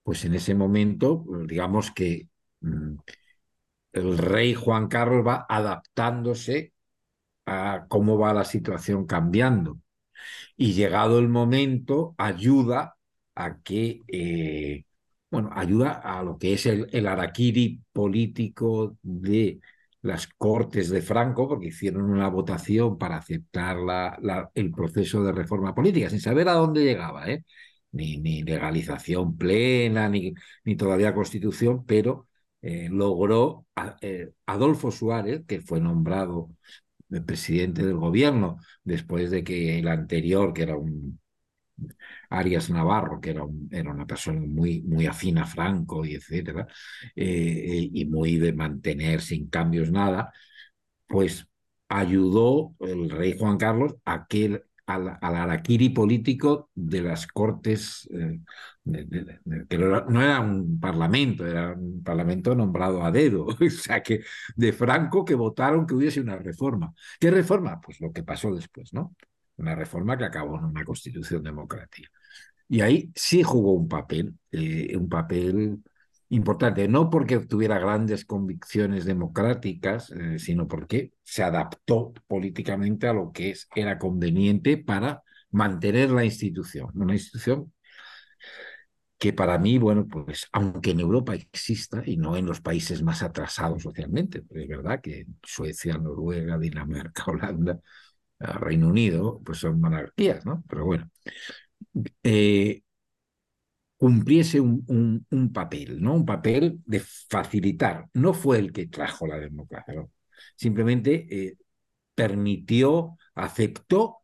[0.03, 2.27] pues en ese momento, digamos que
[3.93, 6.73] el rey Juan Carlos va adaptándose
[7.47, 9.79] a cómo va la situación cambiando.
[10.57, 12.97] Y llegado el momento, ayuda
[13.35, 14.85] a que, eh,
[15.31, 19.59] bueno, ayuda a lo que es el, el araquiri político de
[20.01, 25.75] las cortes de Franco, porque hicieron una votación para aceptar la, el proceso de reforma
[25.75, 27.43] política, sin saber a dónde llegaba, ¿eh?
[27.91, 30.33] ni, ni legalización plena, ni,
[30.63, 32.28] ni todavía constitución, pero
[32.61, 33.65] eh, logró
[34.01, 36.49] eh, Adolfo Suárez, que fue nombrado
[37.11, 41.19] el presidente del gobierno después de que el anterior, que era un
[42.29, 46.67] Arias Navarro, que era, era una persona muy, muy afín a Franco y etcétera,
[47.15, 50.31] eh, y muy de mantener sin cambios nada,
[51.07, 51.47] pues
[51.89, 58.39] ayudó el rey Juan Carlos a que al, al araquiri político de las cortes, eh,
[58.91, 64.21] que no era un parlamento, era un parlamento nombrado a dedo, o sea que
[64.55, 66.93] de Franco que votaron que hubiese una reforma.
[67.19, 67.79] ¿Qué reforma?
[67.81, 69.15] Pues lo que pasó después, ¿no?
[69.57, 72.09] Una reforma que acabó en una constitución democrática.
[72.67, 75.79] Y ahí sí jugó un papel, eh, un papel
[76.29, 83.31] importante, no porque tuviera grandes convicciones democráticas, eh, sino porque se adaptó políticamente a lo
[83.31, 87.73] que era conveniente para mantener la institución, una institución
[89.19, 93.21] que para mí, bueno, pues aunque en Europa exista y no en los países más
[93.21, 97.79] atrasados socialmente, es verdad que Suecia, Noruega, Dinamarca, Holanda,
[98.39, 100.63] Reino Unido, pues son monarquías, ¿no?
[100.69, 101.11] Pero bueno,
[102.23, 102.81] eh,
[103.97, 106.13] cumpliese un, un, papel, ¿no?
[106.13, 108.07] Un papel de facilitar.
[108.13, 110.05] No fue el que trajo la democracia,
[110.55, 111.57] simplemente eh,
[112.15, 114.18] permitió, aceptó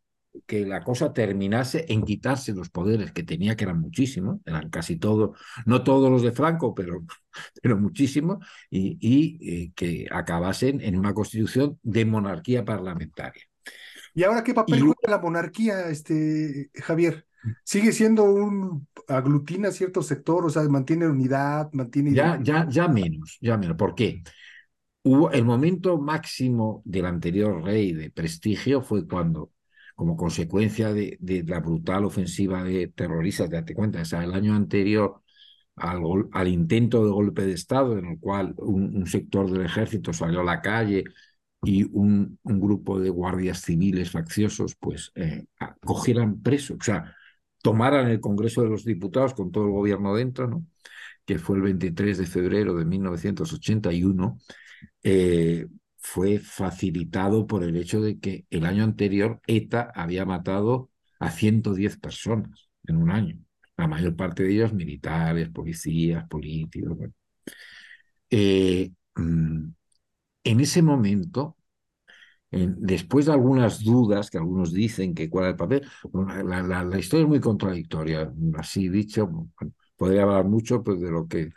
[0.46, 4.96] que la cosa terminase en quitarse los poderes que tenía, que eran muchísimos, eran casi
[4.96, 7.04] todos, no todos los de Franco, pero,
[7.62, 13.42] pero muchísimos, y, y eh, que acabasen en una constitución de monarquía parlamentaria.
[14.14, 17.26] ¿Y ahora qué papel y, juega la monarquía, este, Javier?
[17.62, 23.38] sigue siendo un aglutina cierto sector, o sea, mantiene unidad, mantiene ya, ya, ya menos,
[23.40, 23.76] ya menos.
[23.76, 24.24] ¿Por qué?
[25.06, 29.52] hubo el momento máximo del anterior rey de prestigio fue cuando,
[29.96, 35.22] como consecuencia de, la brutal ofensiva de terroristas, date cuenta, o el año anterior
[35.76, 40.40] al, al, intento de golpe de Estado, en el cual un, sector del ejército salió
[40.40, 41.04] a la calle
[41.62, 45.46] y un, grupo de guardias civiles facciosos, pues eh,
[45.84, 47.14] cogieran preso, o sea,
[47.62, 50.66] tomaran el Congreso de los Diputados con todo el gobierno dentro, ¿no?
[51.24, 54.38] que fue el 23 de febrero de 1981,
[55.02, 55.66] eh,
[56.08, 61.96] fue facilitado por el hecho de que el año anterior ETA había matado a 110
[61.98, 63.38] personas en un año,
[63.76, 66.96] la mayor parte de ellos militares, policías, políticos.
[68.30, 69.68] Eh, mm,
[70.44, 71.56] en ese momento,
[72.52, 77.28] después de algunas dudas que algunos dicen que cuál es el papel, la, historia es
[77.28, 79.28] muy contradictoria, así dicho,
[79.96, 81.50] podría hablar mucho pues, de lo que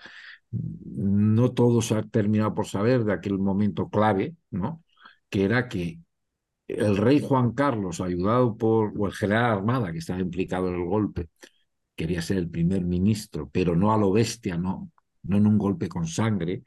[0.52, 4.84] no todos han terminado por saber de aquel momento clave, ¿no?
[5.30, 6.00] que era que
[6.68, 11.30] el rey Juan Carlos, ayudado por el general Armada, que estaba implicado en el golpe,
[11.96, 14.92] quería ser el primer ministro, pero no a lo bestia, no,
[15.24, 16.64] no en un golpe con sangre,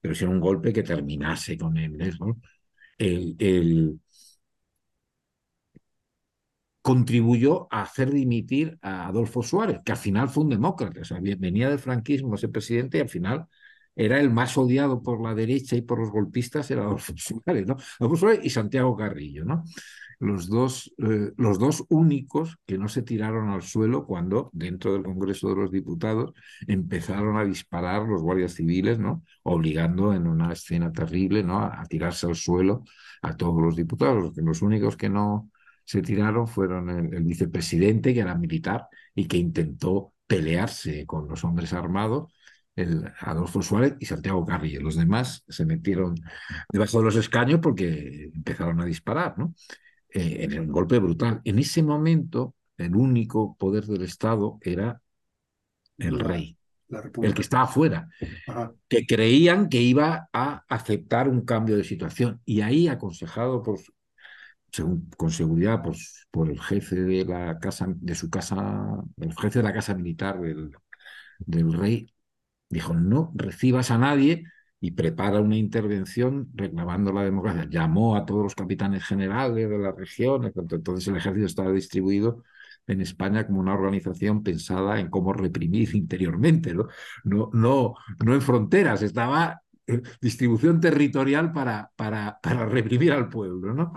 [0.00, 1.96] pero en un golpe que terminase con él.
[2.20, 2.40] ¿no?
[2.98, 4.00] El, el,
[6.82, 11.18] contribuyó a hacer dimitir a Adolfo Suárez, que al final fue un demócrata, o sea,
[11.20, 13.46] venía del franquismo ese presidente y al final
[13.94, 17.76] era el más odiado por la derecha y por los golpistas, era Adolfo Suárez, ¿no?
[17.98, 19.64] Adolfo Suárez y Santiago Carrillo, ¿no?
[20.20, 25.02] Los dos, eh, los dos únicos que no se tiraron al suelo cuando dentro del
[25.02, 26.34] Congreso de los Diputados
[26.66, 29.22] empezaron a disparar los guardias civiles, ¿no?
[29.44, 31.60] Obligando en una escena terrible, ¿no?
[31.60, 32.84] A, tirarse al suelo
[33.22, 35.49] a todos los diputados, los únicos que no,
[35.90, 41.72] se tiraron fueron el, vicepresidente, que era militar y que intentó pelearse con los hombres
[41.72, 42.32] armados,
[42.76, 44.80] el Adolfo Suárez y Santiago Carrillo.
[44.80, 46.14] Los demás se metieron
[46.72, 49.52] debajo de los escaños porque empezaron a disparar, ¿no?
[50.14, 51.40] Eh, en un golpe brutal.
[51.42, 55.02] En ese momento, el único poder del Estado era
[55.98, 56.56] el rey,
[57.20, 58.08] el que estaba afuera,
[58.86, 62.40] que creían que iba a aceptar un cambio de situación.
[62.44, 63.80] Y ahí, aconsejado por,
[65.16, 65.82] con seguridad
[66.30, 70.40] por, el jefe de la casa, de su casa, el jefe de la casa militar
[70.40, 72.12] del, rey,
[72.68, 74.44] dijo, no recibas a nadie
[74.80, 77.66] y prepara una intervención reclamando la democracia.
[77.68, 82.44] Llamó a todos los capitanes generales de la región, entonces el ejército estaba distribuido
[82.86, 86.88] en España como una organización pensada en cómo reprimir interiormente, ¿no?
[87.24, 87.94] No, no,
[88.24, 89.62] no en fronteras, estaba
[90.20, 93.92] distribución territorial para, para, para reprimir al pueblo, ¿no?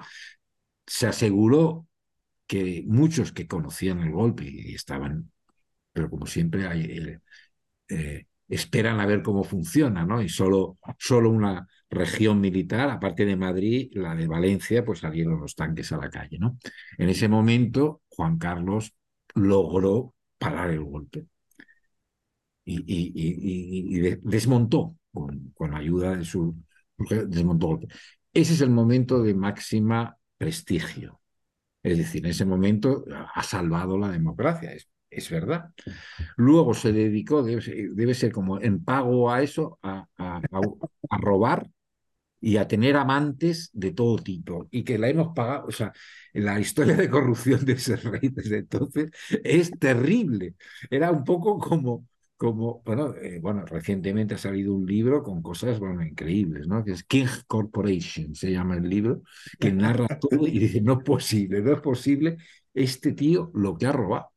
[0.85, 1.87] Se aseguró
[2.47, 5.31] que muchos que conocían el golpe y estaban,
[5.91, 7.19] pero como siempre eh,
[7.89, 10.21] eh, esperan a ver cómo funciona, ¿no?
[10.21, 15.55] Y solo, solo una región militar, aparte de Madrid, la de Valencia, pues salieron los
[15.55, 16.57] tanques a la calle, ¿no?
[16.97, 18.93] En ese momento, Juan Carlos
[19.35, 21.25] logró parar el golpe
[22.65, 26.55] y, desmontó con, con ayuda de su...
[26.97, 27.95] desmontó el golpe.
[28.33, 31.21] Ese es el momento de máxima prestigio.
[31.81, 35.69] Es decir, en ese momento ha salvado la democracia, es, es verdad.
[36.37, 40.41] Luego se dedicó, debe, ser como en pago a eso, a, a,
[41.19, 41.69] robar
[42.41, 45.93] y a tener amantes de todo tipo y que la hemos pagado, o sea,
[46.33, 49.11] la historia de corrupción de ese rey desde entonces
[49.43, 50.55] es terrible.
[50.89, 52.07] Era un poco como,
[52.43, 56.83] como, bueno, eh, bueno, recientemente ha salido un libro con cosas, bueno, increíbles, ¿no?
[56.83, 59.21] Que es King Corporation, se llama el libro,
[59.57, 62.35] que narra todo y dice, no es posible, no es posible
[62.73, 64.33] este tío lo que ha robado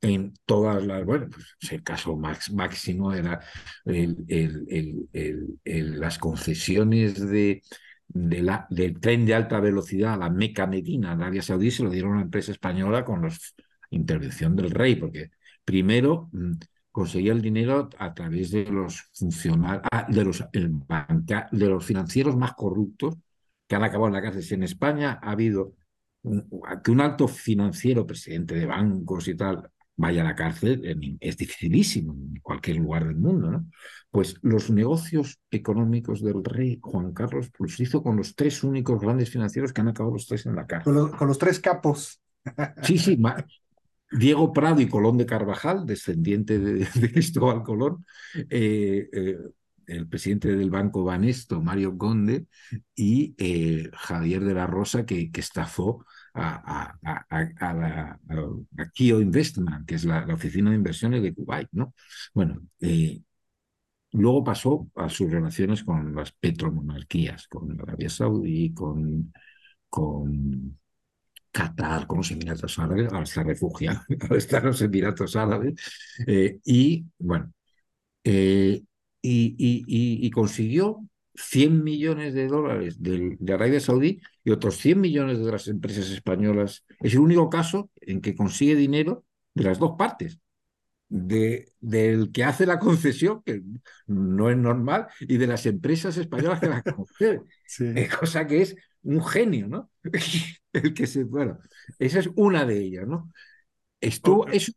[0.00, 3.40] en todas las, bueno, pues el caso max, máximo era
[3.84, 5.06] el, el,
[5.64, 7.62] el, las concesiones de,
[8.08, 11.82] de la, del tren de alta velocidad a la Meca Medina, en Arabia Saudí, se
[11.82, 13.28] lo dieron a una empresa española con la
[13.90, 15.30] intervención del rey, porque
[15.62, 16.52] primero mm,
[16.94, 22.52] conseguía el dinero a través de los funcionarios, ah, de los, de los financieros más
[22.52, 23.16] corruptos
[23.66, 24.44] que han acabado en la cárcel.
[24.44, 25.74] Si en España ha habido
[26.22, 32.12] que un alto financiero, presidente de bancos y tal, vaya a la cárcel, es dificilísimo
[32.12, 33.66] en cualquier lugar del mundo, ¿no?
[34.12, 39.30] Pues los negocios económicos del rey Juan Carlos los hizo con los tres únicos grandes
[39.30, 41.10] financieros que han acabado los tres en la cárcel.
[41.18, 42.20] Con, los, tres capos.
[42.82, 43.18] Sí, sí,
[44.18, 48.04] Diego Prado y Colón de Carvajal, descendiente de, Cristóbal Colón,
[48.50, 49.38] eh, eh,
[49.86, 52.46] el presidente del Banco Banesto, Mario Conde,
[52.94, 56.04] y eh, Javier de la Rosa, que, que estafó
[56.34, 56.96] a,
[58.94, 61.68] Kio Investment, que es la, oficina de inversiones de Kuwait.
[61.72, 61.94] ¿no?
[62.32, 62.62] Bueno,
[64.14, 69.32] Luego pasó a sus relaciones con las petromonarquías, con Arabia Saudí, con,
[69.88, 70.78] con
[71.54, 75.74] Qatar, con los Emiratos Árabes, ahora está refugiado, ahora está en los Emiratos Árabes,
[76.26, 77.52] eh, y bueno,
[78.24, 78.82] eh,
[79.22, 80.98] y, y, y, consiguió
[81.34, 86.10] 100 millones de dólares de, de, Arabia Saudí y otros 100 millones de las empresas
[86.10, 86.84] españolas.
[87.00, 89.24] Es el único caso en que consigue dinero
[89.54, 90.40] de las dos partes
[91.08, 93.62] de, del que hace la concesión, que
[94.08, 97.44] no es normal, y de las empresas españolas que la conceden.
[97.66, 97.94] Sí.
[98.18, 99.90] Cosa que es un genio, ¿no?
[100.72, 101.58] El que se, bueno,
[101.98, 103.30] esa es una de ellas, ¿no?
[104.00, 104.58] Estuvo, okay.
[104.58, 104.72] eso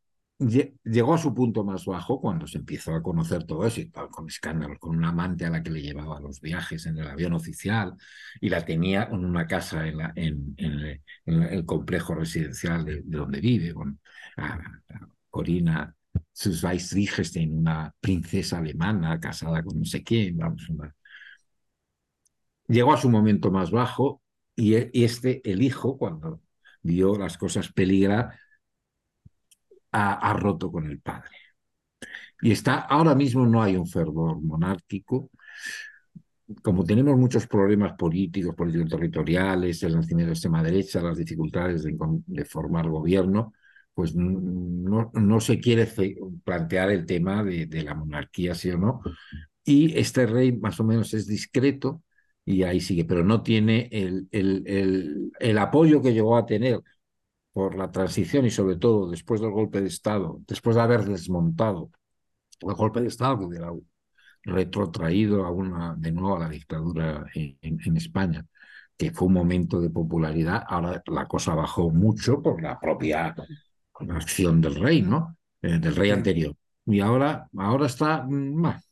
[0.83, 4.27] llegó a su punto más bajo cuando se empezó a conocer todo eso, y con
[4.27, 7.95] escándalos, con una amante a la que le llevaba los viajes en el avión oficial
[8.39, 13.01] y la tenía en una casa en, la, en, en, en el complejo residencial de,
[13.03, 13.99] de donde vive, con
[14.37, 15.93] a, a Corina
[16.33, 20.93] Susweis-Riechestein, una princesa alemana casada con no sé quién, vamos, una...
[22.67, 24.21] llegó a su momento más bajo
[24.55, 26.41] y este, el hijo, cuando
[26.81, 28.39] vio las cosas peligrar,
[29.91, 31.31] ha, roto con el padre.
[32.41, 35.31] Y está, ahora mismo no hay un fervor monárquico.
[36.61, 41.95] Como tenemos muchos problemas políticos, políticos territoriales, el nacimiento de extrema derecha, las dificultades de,
[42.25, 43.53] de formar gobierno,
[43.93, 45.87] pues no, no, se quiere
[46.43, 49.01] plantear el tema de, de, la monarquía, sí o no.
[49.63, 52.03] Y este rey más o menos es discreto
[52.47, 56.81] y ahí sigue, pero no tiene el, el, el, el apoyo que llegó a tener
[57.51, 61.91] por la transición y sobre todo después del golpe de Estado, después de haber desmontado
[62.61, 63.69] el golpe de Estado que hubiera
[64.43, 68.45] retrotraído a una, de nuevo a la dictadura en, en, España,
[68.95, 73.35] que fue un momento de popularidad, ahora la cosa bajó mucho por la propia
[74.07, 75.35] acción del rey, ¿no?
[75.61, 76.55] Eh, del rey anterior.
[76.85, 78.89] Y ahora, ahora está más,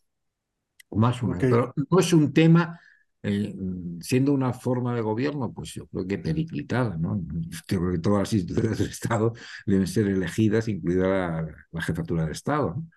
[0.92, 1.24] más.
[1.24, 1.50] Okay.
[1.50, 2.78] Pero no es un tema
[3.28, 3.56] eh,
[4.02, 7.20] siendo una forma de gobierno, pues yo creo que periclitada, ¿no?
[7.68, 9.34] Yo creo que todas las instituciones del Estado
[9.66, 12.76] deben ser elegidas, incluida la, la jefatura de Estado.
[12.76, 12.88] ¿no?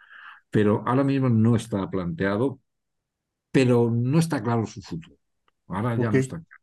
[0.50, 2.60] Pero ahora mismo no está planteado,
[3.50, 5.16] pero no está claro su futuro.
[5.66, 6.18] Ahora ya okay.
[6.18, 6.62] no está claro.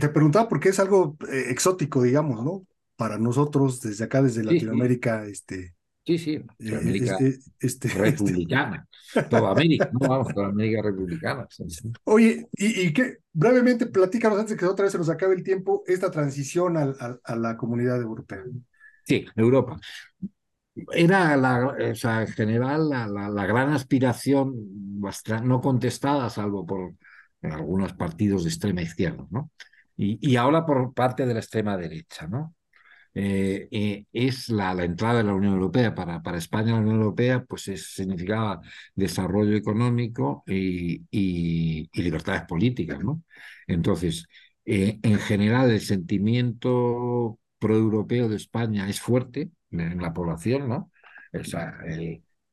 [0.00, 2.66] Te preguntaba porque es algo eh, exótico, digamos, ¿no?
[2.96, 5.32] Para nosotros, desde acá, desde Latinoamérica, sí, sí.
[5.32, 5.74] este,
[6.06, 8.86] Sí, sí, América este, este, republicana.
[9.30, 11.46] Toda América, no vamos, toda América republicana.
[12.04, 15.82] Oye, y, y que brevemente platícanos antes que otra vez se nos acabe el tiempo,
[15.86, 18.42] esta transición al, al, a la comunidad europea.
[19.04, 19.78] Sí, Europa.
[20.92, 25.00] Era la, o sea, en general la, la, la gran aspiración,
[25.42, 26.94] no contestada, salvo por
[27.42, 29.50] algunos partidos de extrema izquierda, ¿no?
[29.96, 32.54] Y, y ahora por parte de la extrema derecha, ¿no?
[33.16, 35.94] Eh, eh, es la, la, entrada de la Unión Europea.
[35.94, 38.60] Para, para España la Unión Europea pues es, significaba
[38.94, 43.00] desarrollo económico y, y, libertades políticas.
[43.02, 43.22] ¿no?
[43.66, 44.26] Entonces,
[44.64, 50.90] eh, en general el sentimiento proeuropeo de España es fuerte en la población, ¿no?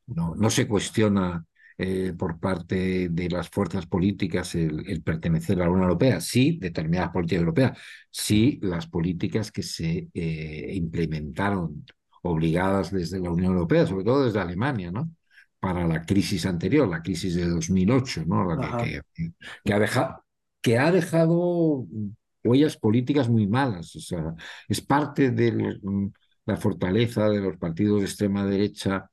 [0.07, 1.45] No, no se cuestiona
[1.83, 6.59] eh, por parte de las fuerzas políticas el, el, pertenecer a la Unión Europea, sí,
[6.61, 7.79] determinadas políticas europeas,
[8.11, 11.83] sí, las políticas que se eh, implementaron
[12.21, 15.09] obligadas desde la Unión Europea, sobre todo desde Alemania, ¿no?
[15.59, 18.55] Para la crisis anterior, la crisis de 2008, ¿no?
[18.55, 19.31] La que, que,
[19.63, 20.23] que, ha dejado,
[20.61, 21.87] que ha dejado
[22.43, 24.35] huellas políticas muy malas, o sea,
[24.67, 25.79] es parte de
[26.45, 29.09] la fortaleza de los partidos de extrema derecha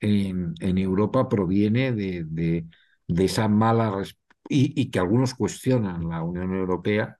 [0.00, 2.66] en, Europa proviene de, de,
[3.06, 4.02] de esa mala
[4.48, 7.18] y, y, que algunos cuestionan la Unión Europea,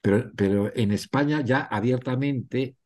[0.00, 2.76] pero, pero en España ya abiertamente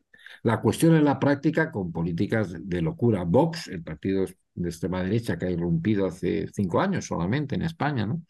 [0.42, 3.24] la cuestión en la práctica con políticas de locura.
[3.24, 8.07] Vox, el partido de extrema derecha que ha irrumpido hace cinco años solamente en España,
[8.07, 8.22] ¿no?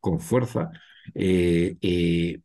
[0.00, 0.70] con fuerza,
[1.14, 2.40] eh, eh,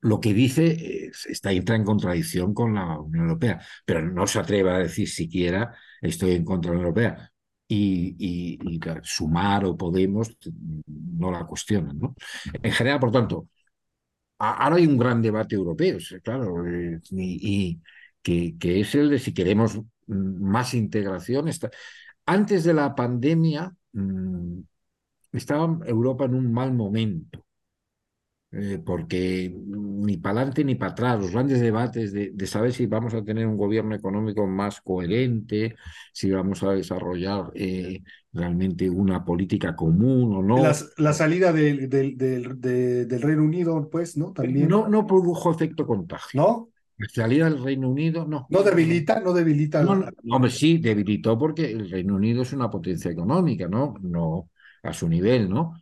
[0.00, 4.70] lo que dice está entra en contradicción con la Unión Europea, pero no se atreve
[4.70, 7.31] a decir siquiera estoy en contra de la Unión Europea
[7.72, 10.36] y, y, y, sumar o Podemos
[10.86, 11.98] no la cuestionan.
[11.98, 12.14] ¿no?
[12.62, 13.48] En general, por tanto,
[14.38, 17.82] ahora hay un gran debate europeo, claro, eh, y, y
[18.22, 21.48] que, que, es el de si queremos más integración.
[21.48, 21.70] Está...
[22.26, 24.60] Antes de la pandemia mmm,
[25.32, 27.44] estaba Europa en un mal momento
[28.54, 32.84] eh, porque ni para adelante ni para atrás, los grandes debates de, de, saber si
[32.84, 35.74] vamos a tener un gobierno económico más coherente,
[36.12, 40.62] si vamos a desarrollar eh, realmente una política común o no.
[40.62, 44.32] Las, la salida del, del, del, del, Reino Unido, pues, ¿no?
[44.32, 44.68] También.
[44.68, 46.40] No, no produjo efecto contagio.
[46.40, 46.68] ¿No?
[46.98, 48.46] La salida del Reino Unido, no.
[48.50, 49.82] No debilita, no debilita.
[49.82, 53.94] No, no, hombre, sí, debilitó porque el Reino Unido es una potencia económica, ¿no?
[54.02, 54.50] No
[54.82, 55.74] a su nivel, ¿no?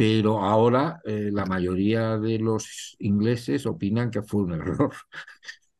[0.00, 4.94] Pero ahora eh, la mayoría de los ingleses opinan que fue un error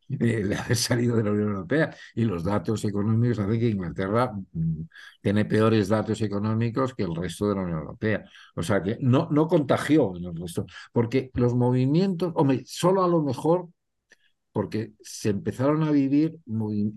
[0.09, 4.83] de haber salido de la Unión Europea y los datos económicos hacen que Inglaterra mm,
[5.23, 8.25] tiene peores datos económicos que el resto de la Unión Europea.
[8.57, 13.09] O sea que no, no contagió en el resto, porque los movimientos, hombre, solo a
[13.09, 13.71] lo mejor
[14.53, 16.39] porque se empezaron a vivir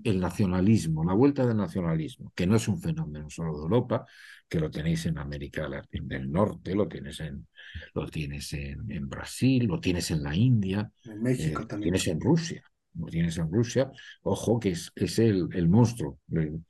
[0.04, 4.06] el nacionalismo, la vuelta del nacionalismo, que no es un fenómeno solo de Europa,
[4.54, 7.48] que lo tenéis en América del Norte, lo tienes en,
[7.96, 11.94] lo tienes en, Brasil, lo tienes en la India, en México eh, también.
[11.94, 13.92] tienes en Rusia lo tienes en Rusia,
[14.22, 16.64] ojo que es, es el, el monstruo, el,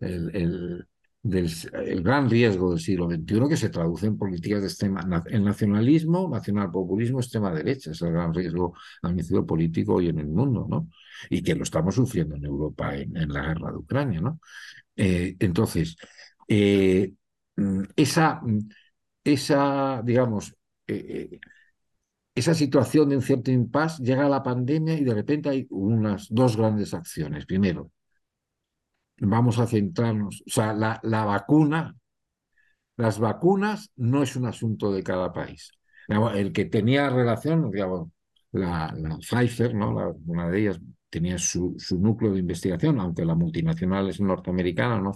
[0.00, 0.86] el,
[1.22, 5.42] del, el gran riesgo del siglo XXI que se traduce en políticas de extrema, el
[5.42, 10.90] nacionalismo, nacionalpopulismo, extrema derecha, es el gran riesgo al político hoy en el mundo, ¿no?
[11.30, 14.38] Y que lo estamos sufriendo en Europa en, en la guerra de Ucrania, ¿no?
[14.94, 15.96] Eh, entonces,
[16.48, 17.14] eh,
[17.96, 18.40] esa,
[19.24, 20.54] esa, digamos,
[20.86, 21.40] eh,
[22.34, 26.56] esa situación de un cierto impasse, llega la pandemia y de repente hay unas dos
[26.56, 27.46] grandes acciones.
[27.46, 27.90] Primero,
[29.18, 31.94] vamos a centrarnos, o sea, la, la vacuna,
[32.96, 35.72] las vacunas no es un asunto de cada país.
[36.08, 38.08] El que tenía relación, digamos,
[38.52, 40.14] la, la Pfizer, ¿no?
[40.26, 45.12] una de ellas tenía su, su, núcleo de investigación, aunque la multinacional es norteamericana, ¿no?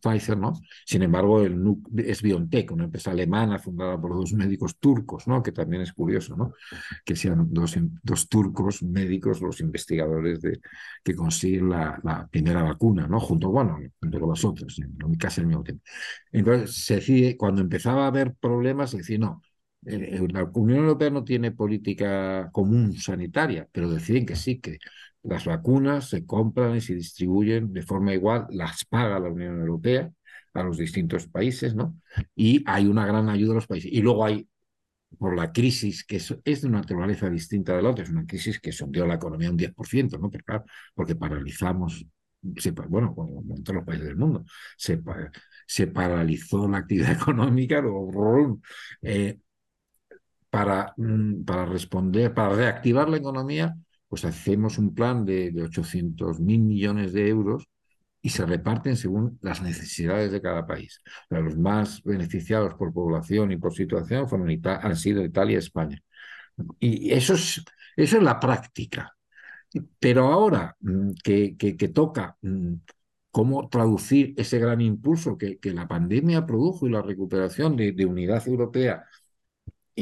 [0.00, 0.54] Pfizer, ¿no?
[0.86, 1.60] Sin embargo, el
[1.96, 5.42] es BioNTech, una empresa alemana fundada por dos médicos turcos, ¿no?
[5.42, 6.54] Que también es curioso, ¿no?
[7.04, 10.60] Que sean dos, dos turcos médicos los investigadores de,
[11.02, 13.20] que consiguen la, primera vacuna, ¿no?
[13.20, 14.76] Junto, bueno, junto con las otras,
[15.18, 15.84] casi al mismo tiempo.
[16.32, 19.42] Entonces, se decide, cuando empezaba a haber problemas, se decía, no,
[19.86, 24.78] eh, eh, la Unión Europea no tiene política común sanitaria, pero deciden que sí, que
[25.22, 30.10] las vacunas se compran y se distribuyen de forma igual, las paga la Unión Europea
[30.54, 31.96] a los distintos países, ¿no?
[32.34, 33.92] Y hay una gran ayuda a los países.
[33.92, 34.48] Y luego hay,
[35.18, 38.60] por la crisis, que es, de una naturaleza distinta de la otra, es una crisis
[38.60, 40.30] que sondeó la economía un 10%, ¿no?
[40.30, 40.64] Pero claro,
[40.94, 42.04] porque paralizamos,
[42.88, 43.14] bueno,
[43.50, 44.44] en todos los países del mundo,
[44.76, 45.00] se,
[45.66, 47.82] se paralizó la actividad económica,
[49.02, 49.38] eh,
[50.50, 53.76] para, mm, para responder, para reactivar la economía,
[54.10, 57.70] pues hacemos un plan de, de 800 mil millones de euros
[58.22, 61.02] y se reparten según las necesidades de cada país.
[61.30, 64.26] los más beneficiados por población y por situación
[64.66, 66.02] han sido Italia y España.
[66.80, 67.64] Y eso es,
[67.96, 69.16] eso es la práctica.
[69.98, 72.74] Pero ahora mm, que, toca mm,
[73.30, 79.04] cómo traducir ese gran impulso que, la pandemia produjo y la recuperación de unidad europea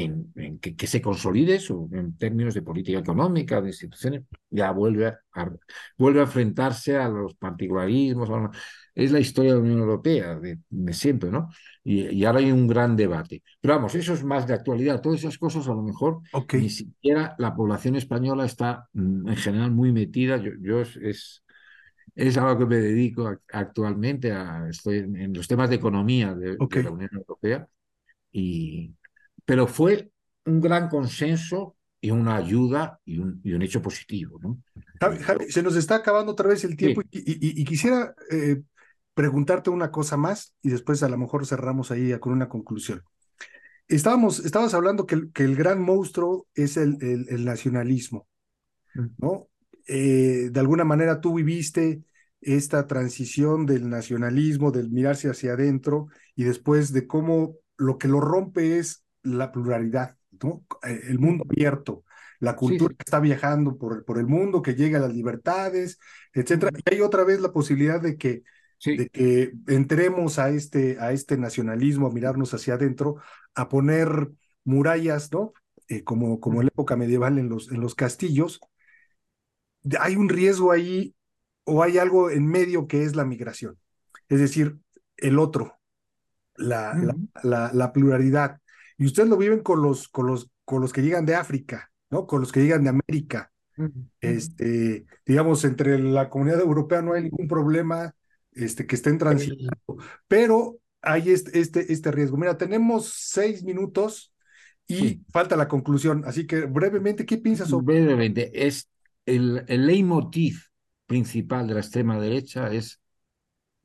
[0.01, 5.51] en, que, se consolide eso en términos de política económica, de instituciones, ya vuelve a,
[5.97, 8.29] vuelve a enfrentarse a los particularismos.
[8.95, 10.59] Es la historia de la Unión Europea de,
[10.93, 11.49] siempre, ¿no?
[11.83, 13.43] Y, ahora hay un gran debate.
[13.61, 15.01] Pero vamos, eso es más de actualidad.
[15.01, 16.21] Todas esas cosas a lo mejor
[16.53, 20.37] ni siquiera la población española está mm, en general muy metida.
[20.37, 21.43] Yo, yo es,
[22.15, 24.31] es a lo que me dedico actualmente.
[24.31, 27.67] A, estoy en, los temas de economía de, de la Unión Europea.
[28.31, 28.93] Y,
[29.49, 30.11] pero fue
[30.45, 34.39] un gran consenso y una ayuda y un, y un hecho positivo.
[34.39, 34.61] ¿no?
[34.99, 38.61] Javi, se nos está acabando otra vez el tiempo y, y, quisiera eh,
[39.15, 43.01] preguntarte una cosa más y después a lo mejor cerramos ahí con una conclusión.
[43.87, 48.27] Estábamos, estabas hablando que el, que el gran monstruo es el, el, nacionalismo,
[48.93, 49.07] mm.
[49.17, 49.47] ¿no?
[49.87, 52.03] Eh, de alguna manera tú viviste
[52.39, 58.19] esta transición del nacionalismo, del mirarse hacia adentro y después de cómo lo que lo
[58.19, 60.65] rompe es la pluralidad, ¿no?
[60.83, 62.03] Eh, el mundo abierto,
[62.39, 65.99] la cultura que está viajando por, por el mundo, que llega a las libertades,
[66.33, 66.71] etcétera.
[66.85, 68.43] Y hay otra vez la posibilidad de que,
[68.95, 73.17] de que entremos a este, a este nacionalismo, a mirarnos hacia adentro,
[73.55, 74.29] a poner
[74.63, 75.53] murallas, ¿no?
[75.89, 78.61] Eh, como, como en la época medieval en los, en los castillos.
[79.99, 81.15] Hay un riesgo ahí
[81.63, 83.77] o hay algo en medio que es la migración,
[84.27, 84.77] es decir,
[85.17, 85.79] el otro,
[86.55, 88.59] la, la, la pluralidad.
[88.99, 92.27] Y ustedes lo viven con los, con los, con los que llegan de África, ¿no?
[92.27, 93.51] Con los que llegan de América.
[94.19, 98.13] Este, digamos, entre la comunidad europea no hay ningún problema
[98.51, 99.97] este, que estén transitando,
[100.27, 102.35] pero hay este, este, este riesgo.
[102.35, 104.33] Mira, tenemos seis minutos
[104.85, 108.01] y falta la conclusión, así que brevemente, ¿qué piensas sobre?
[108.01, 108.89] Brevemente, es
[109.25, 110.59] el, el leitmotiv
[111.05, 112.99] principal de la extrema derecha es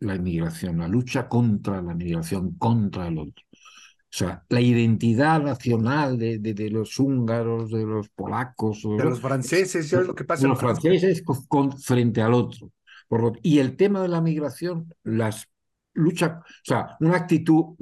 [0.00, 3.44] la inmigración, la lucha contra la migración, contra el otro.
[4.14, 8.82] O sea, la identidad nacional de, de, los húngaros, de los polacos.
[8.82, 10.42] De los franceses, es lo que pasa.
[10.42, 12.70] De los franceses con, frente al otro.
[13.08, 15.48] Por y el tema de la migración, las
[15.94, 17.74] luchas, o sea, una actitud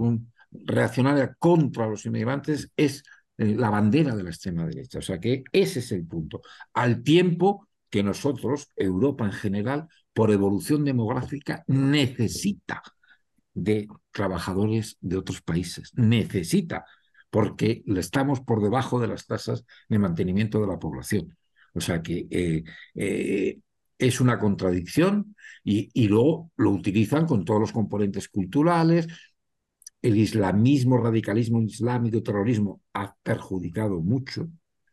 [0.50, 3.02] reaccionaria contra los inmigrantes es
[3.36, 5.00] eh, la bandera de la extrema derecha.
[5.00, 6.40] O sea que ese es el punto.
[6.72, 12.82] Al tiempo que nosotros, Europa en general, por evolución demográfica, necesita
[13.54, 15.92] de trabajadores de otros países.
[15.94, 16.84] Necesita,
[17.30, 21.36] porque estamos por debajo de las tasas de mantenimiento de la población.
[21.74, 23.58] O sea que eh, eh,
[23.98, 25.34] es una contradicción
[25.64, 29.06] y, luego lo utilizan con todos los componentes culturales,
[30.02, 34.48] el islamismo, radicalismo islámico, terrorismo ha perjudicado mucho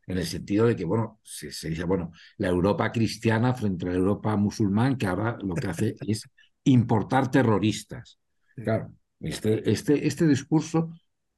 [0.06, 3.96] en el sentido de que, bueno, se, dice, bueno, la Europa cristiana frente a la
[3.96, 6.24] Europa musulmán, que ahora lo que hace es
[6.64, 8.20] importar terroristas.
[8.64, 10.92] Claro, este, este, este discurso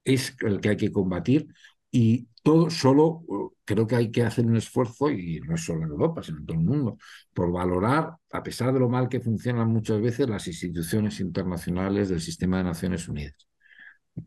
[0.03, 1.47] es el que hay que combatir
[1.91, 3.23] y todo solo
[3.65, 6.57] creo que hay que hacer un esfuerzo, y no solo en Europa, sino en todo
[6.57, 6.97] el mundo,
[7.33, 12.19] por valorar, a pesar de lo mal que funcionan muchas veces, las instituciones internacionales del
[12.21, 13.35] sistema de Naciones Unidas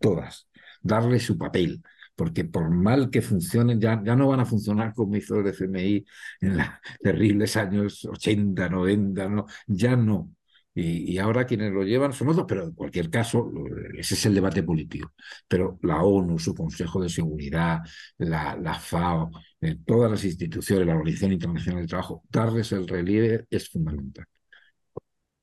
[0.01, 0.49] todas,
[0.83, 1.83] darle su papel,
[2.17, 6.05] porque por mal que funcionen, ya, ya no van a funcionar como hizo el FMI
[6.41, 6.67] en los
[7.03, 10.31] terribles años 80, 90, no, ya no.
[10.77, 13.49] Y, ahora quienes lo llevan son otros, pero en cualquier caso,
[13.97, 15.12] ese es el debate político.
[15.47, 17.81] Pero la ONU, su Consejo de Seguridad,
[18.18, 23.47] la, la FAO, eh, todas las instituciones, la Organización Internacional del Trabajo, darles el relieve
[23.51, 24.27] es fundamental.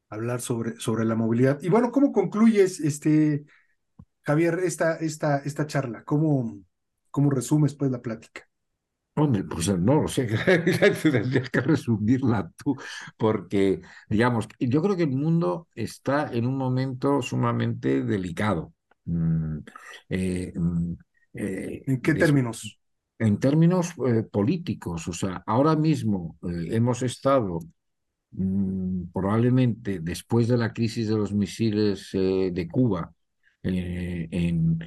[0.09, 1.59] Hablar sobre, sobre la movilidad.
[1.61, 3.45] Y bueno, ¿cómo concluyes este,
[4.23, 6.03] Javier, esta, esta, esta charla?
[6.03, 6.59] ¿Cómo,
[7.09, 8.50] cómo resumes pues la plática?
[9.13, 10.25] Hombre, pues no lo sé,
[11.03, 12.75] tendrías que resumirla tú,
[13.17, 18.73] porque, digamos, yo creo que el mundo está en un momento sumamente delicado.
[19.05, 19.57] Mm,
[20.09, 20.93] eh, mm,
[21.33, 22.79] eh, ¿En qué términos?
[23.19, 27.59] En términos eh, políticos, o sea, ahora mismo hemos estado
[28.31, 33.13] mm, probablemente después de la crisis de los misiles de Cuba,
[33.63, 34.79] eh, en,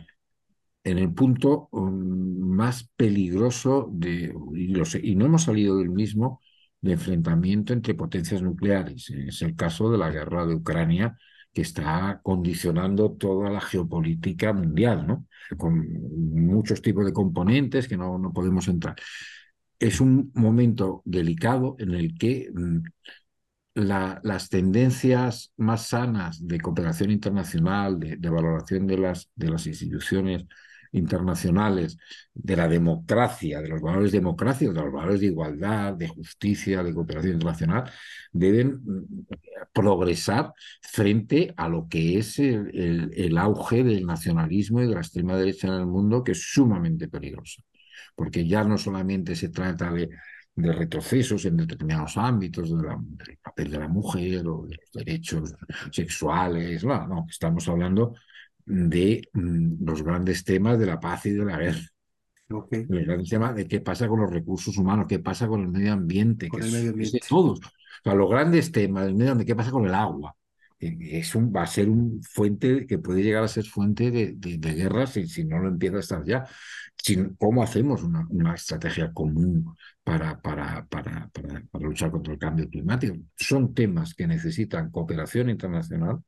[0.84, 6.40] en, el punto um, más peligroso de, y, no hemos salido del mismo,
[6.80, 9.10] de enfrentamiento entre potencias nucleares.
[9.10, 11.16] Es el caso de la guerra de Ucrania,
[11.52, 15.26] que está condicionando toda la geopolítica mundial, ¿no?
[15.56, 15.86] con
[16.34, 18.96] muchos tipos de componentes que no, no podemos entrar.
[19.78, 22.82] Es un momento delicado en el que mm,
[23.74, 30.46] las tendencias más sanas de cooperación internacional, de, valoración de las, de las instituciones
[30.94, 31.98] internacionales,
[32.32, 36.94] de la democracia, de los valores democráticos, de los valores de igualdad, de justicia, de
[36.94, 37.90] cooperación internacional,
[38.32, 39.26] deben mm,
[39.72, 45.68] progresar frente a lo que es el, auge del nacionalismo y de la extrema derecha
[45.68, 47.62] en el mundo, que es sumamente peligroso.
[48.14, 50.10] Porque ya no solamente se trata de
[50.56, 55.52] de retrocesos en determinados ámbitos del papel de la mujer o de los derechos
[55.90, 56.84] sexuales.
[56.84, 58.14] No, no, estamos hablando
[58.66, 61.80] de mm, los grandes temas de la paz y de la guerra.
[62.50, 62.84] Okay.
[62.88, 65.92] Los grandes temas de qué pasa con los recursos humanos, qué pasa con el medio
[65.92, 67.58] ambiente, que es, de todos.
[67.60, 67.70] O
[68.02, 70.36] sea, los grandes temas del medio ambiente, qué pasa con el agua.
[70.78, 74.74] Es un, va a ser un fuente que puede llegar a ser fuente de, de,
[74.74, 76.44] guerras si, si, no lo empieza a estar ya.
[77.38, 83.16] ¿Cómo hacemos una, una estrategia común para, para, para, para, luchar contra el cambio climático.
[83.36, 86.22] Son temas que necesitan cooperación internacional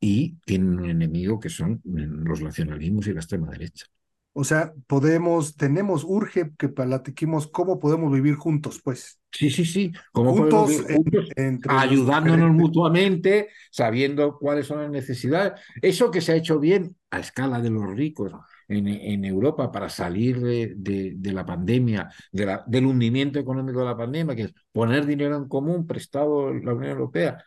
[0.00, 3.86] y tienen un enemigo que son los nacionalismos y la extrema derecha.
[4.32, 9.20] O sea, podemos, tenemos, urge que platiquemos cómo podemos vivir juntos, pues.
[9.32, 9.92] Sí, sí, sí.
[10.12, 11.28] ¿Cómo juntos, juntos
[11.68, 15.60] ayudándonos mutuamente, sabiendo cuáles son las necesidades.
[15.82, 18.32] Eso que se ha hecho bien a escala de los ricos,
[18.68, 24.54] en, Europa para salir de, la pandemia, del hundimiento económico de la pandemia, que es
[24.70, 27.42] poner dinero en común prestado la Unión Europea.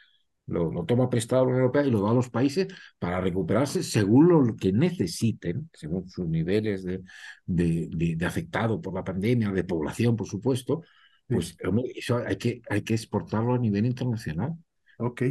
[0.46, 2.68] Lo, toma prestado la Unión Europea y lo da a los países
[3.00, 7.02] para recuperarse según lo que necesiten, según sus niveles de,
[7.46, 10.84] de, afectado por la pandemia, de población, por supuesto.
[11.28, 11.56] Pues
[11.96, 14.54] eso hay que, hay que exportarlo a nivel internacional.
[14.98, 15.24] Ok.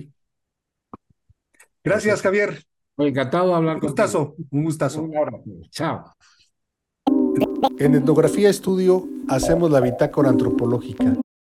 [1.84, 2.64] Gracias, Javier.
[2.96, 5.02] Encantado de hablar un gustazo, Un gustazo.
[5.02, 5.44] Un abrazo.
[5.70, 6.04] Chao.
[7.78, 11.21] En Etnografía Estudio hacemos la bitácora antropológica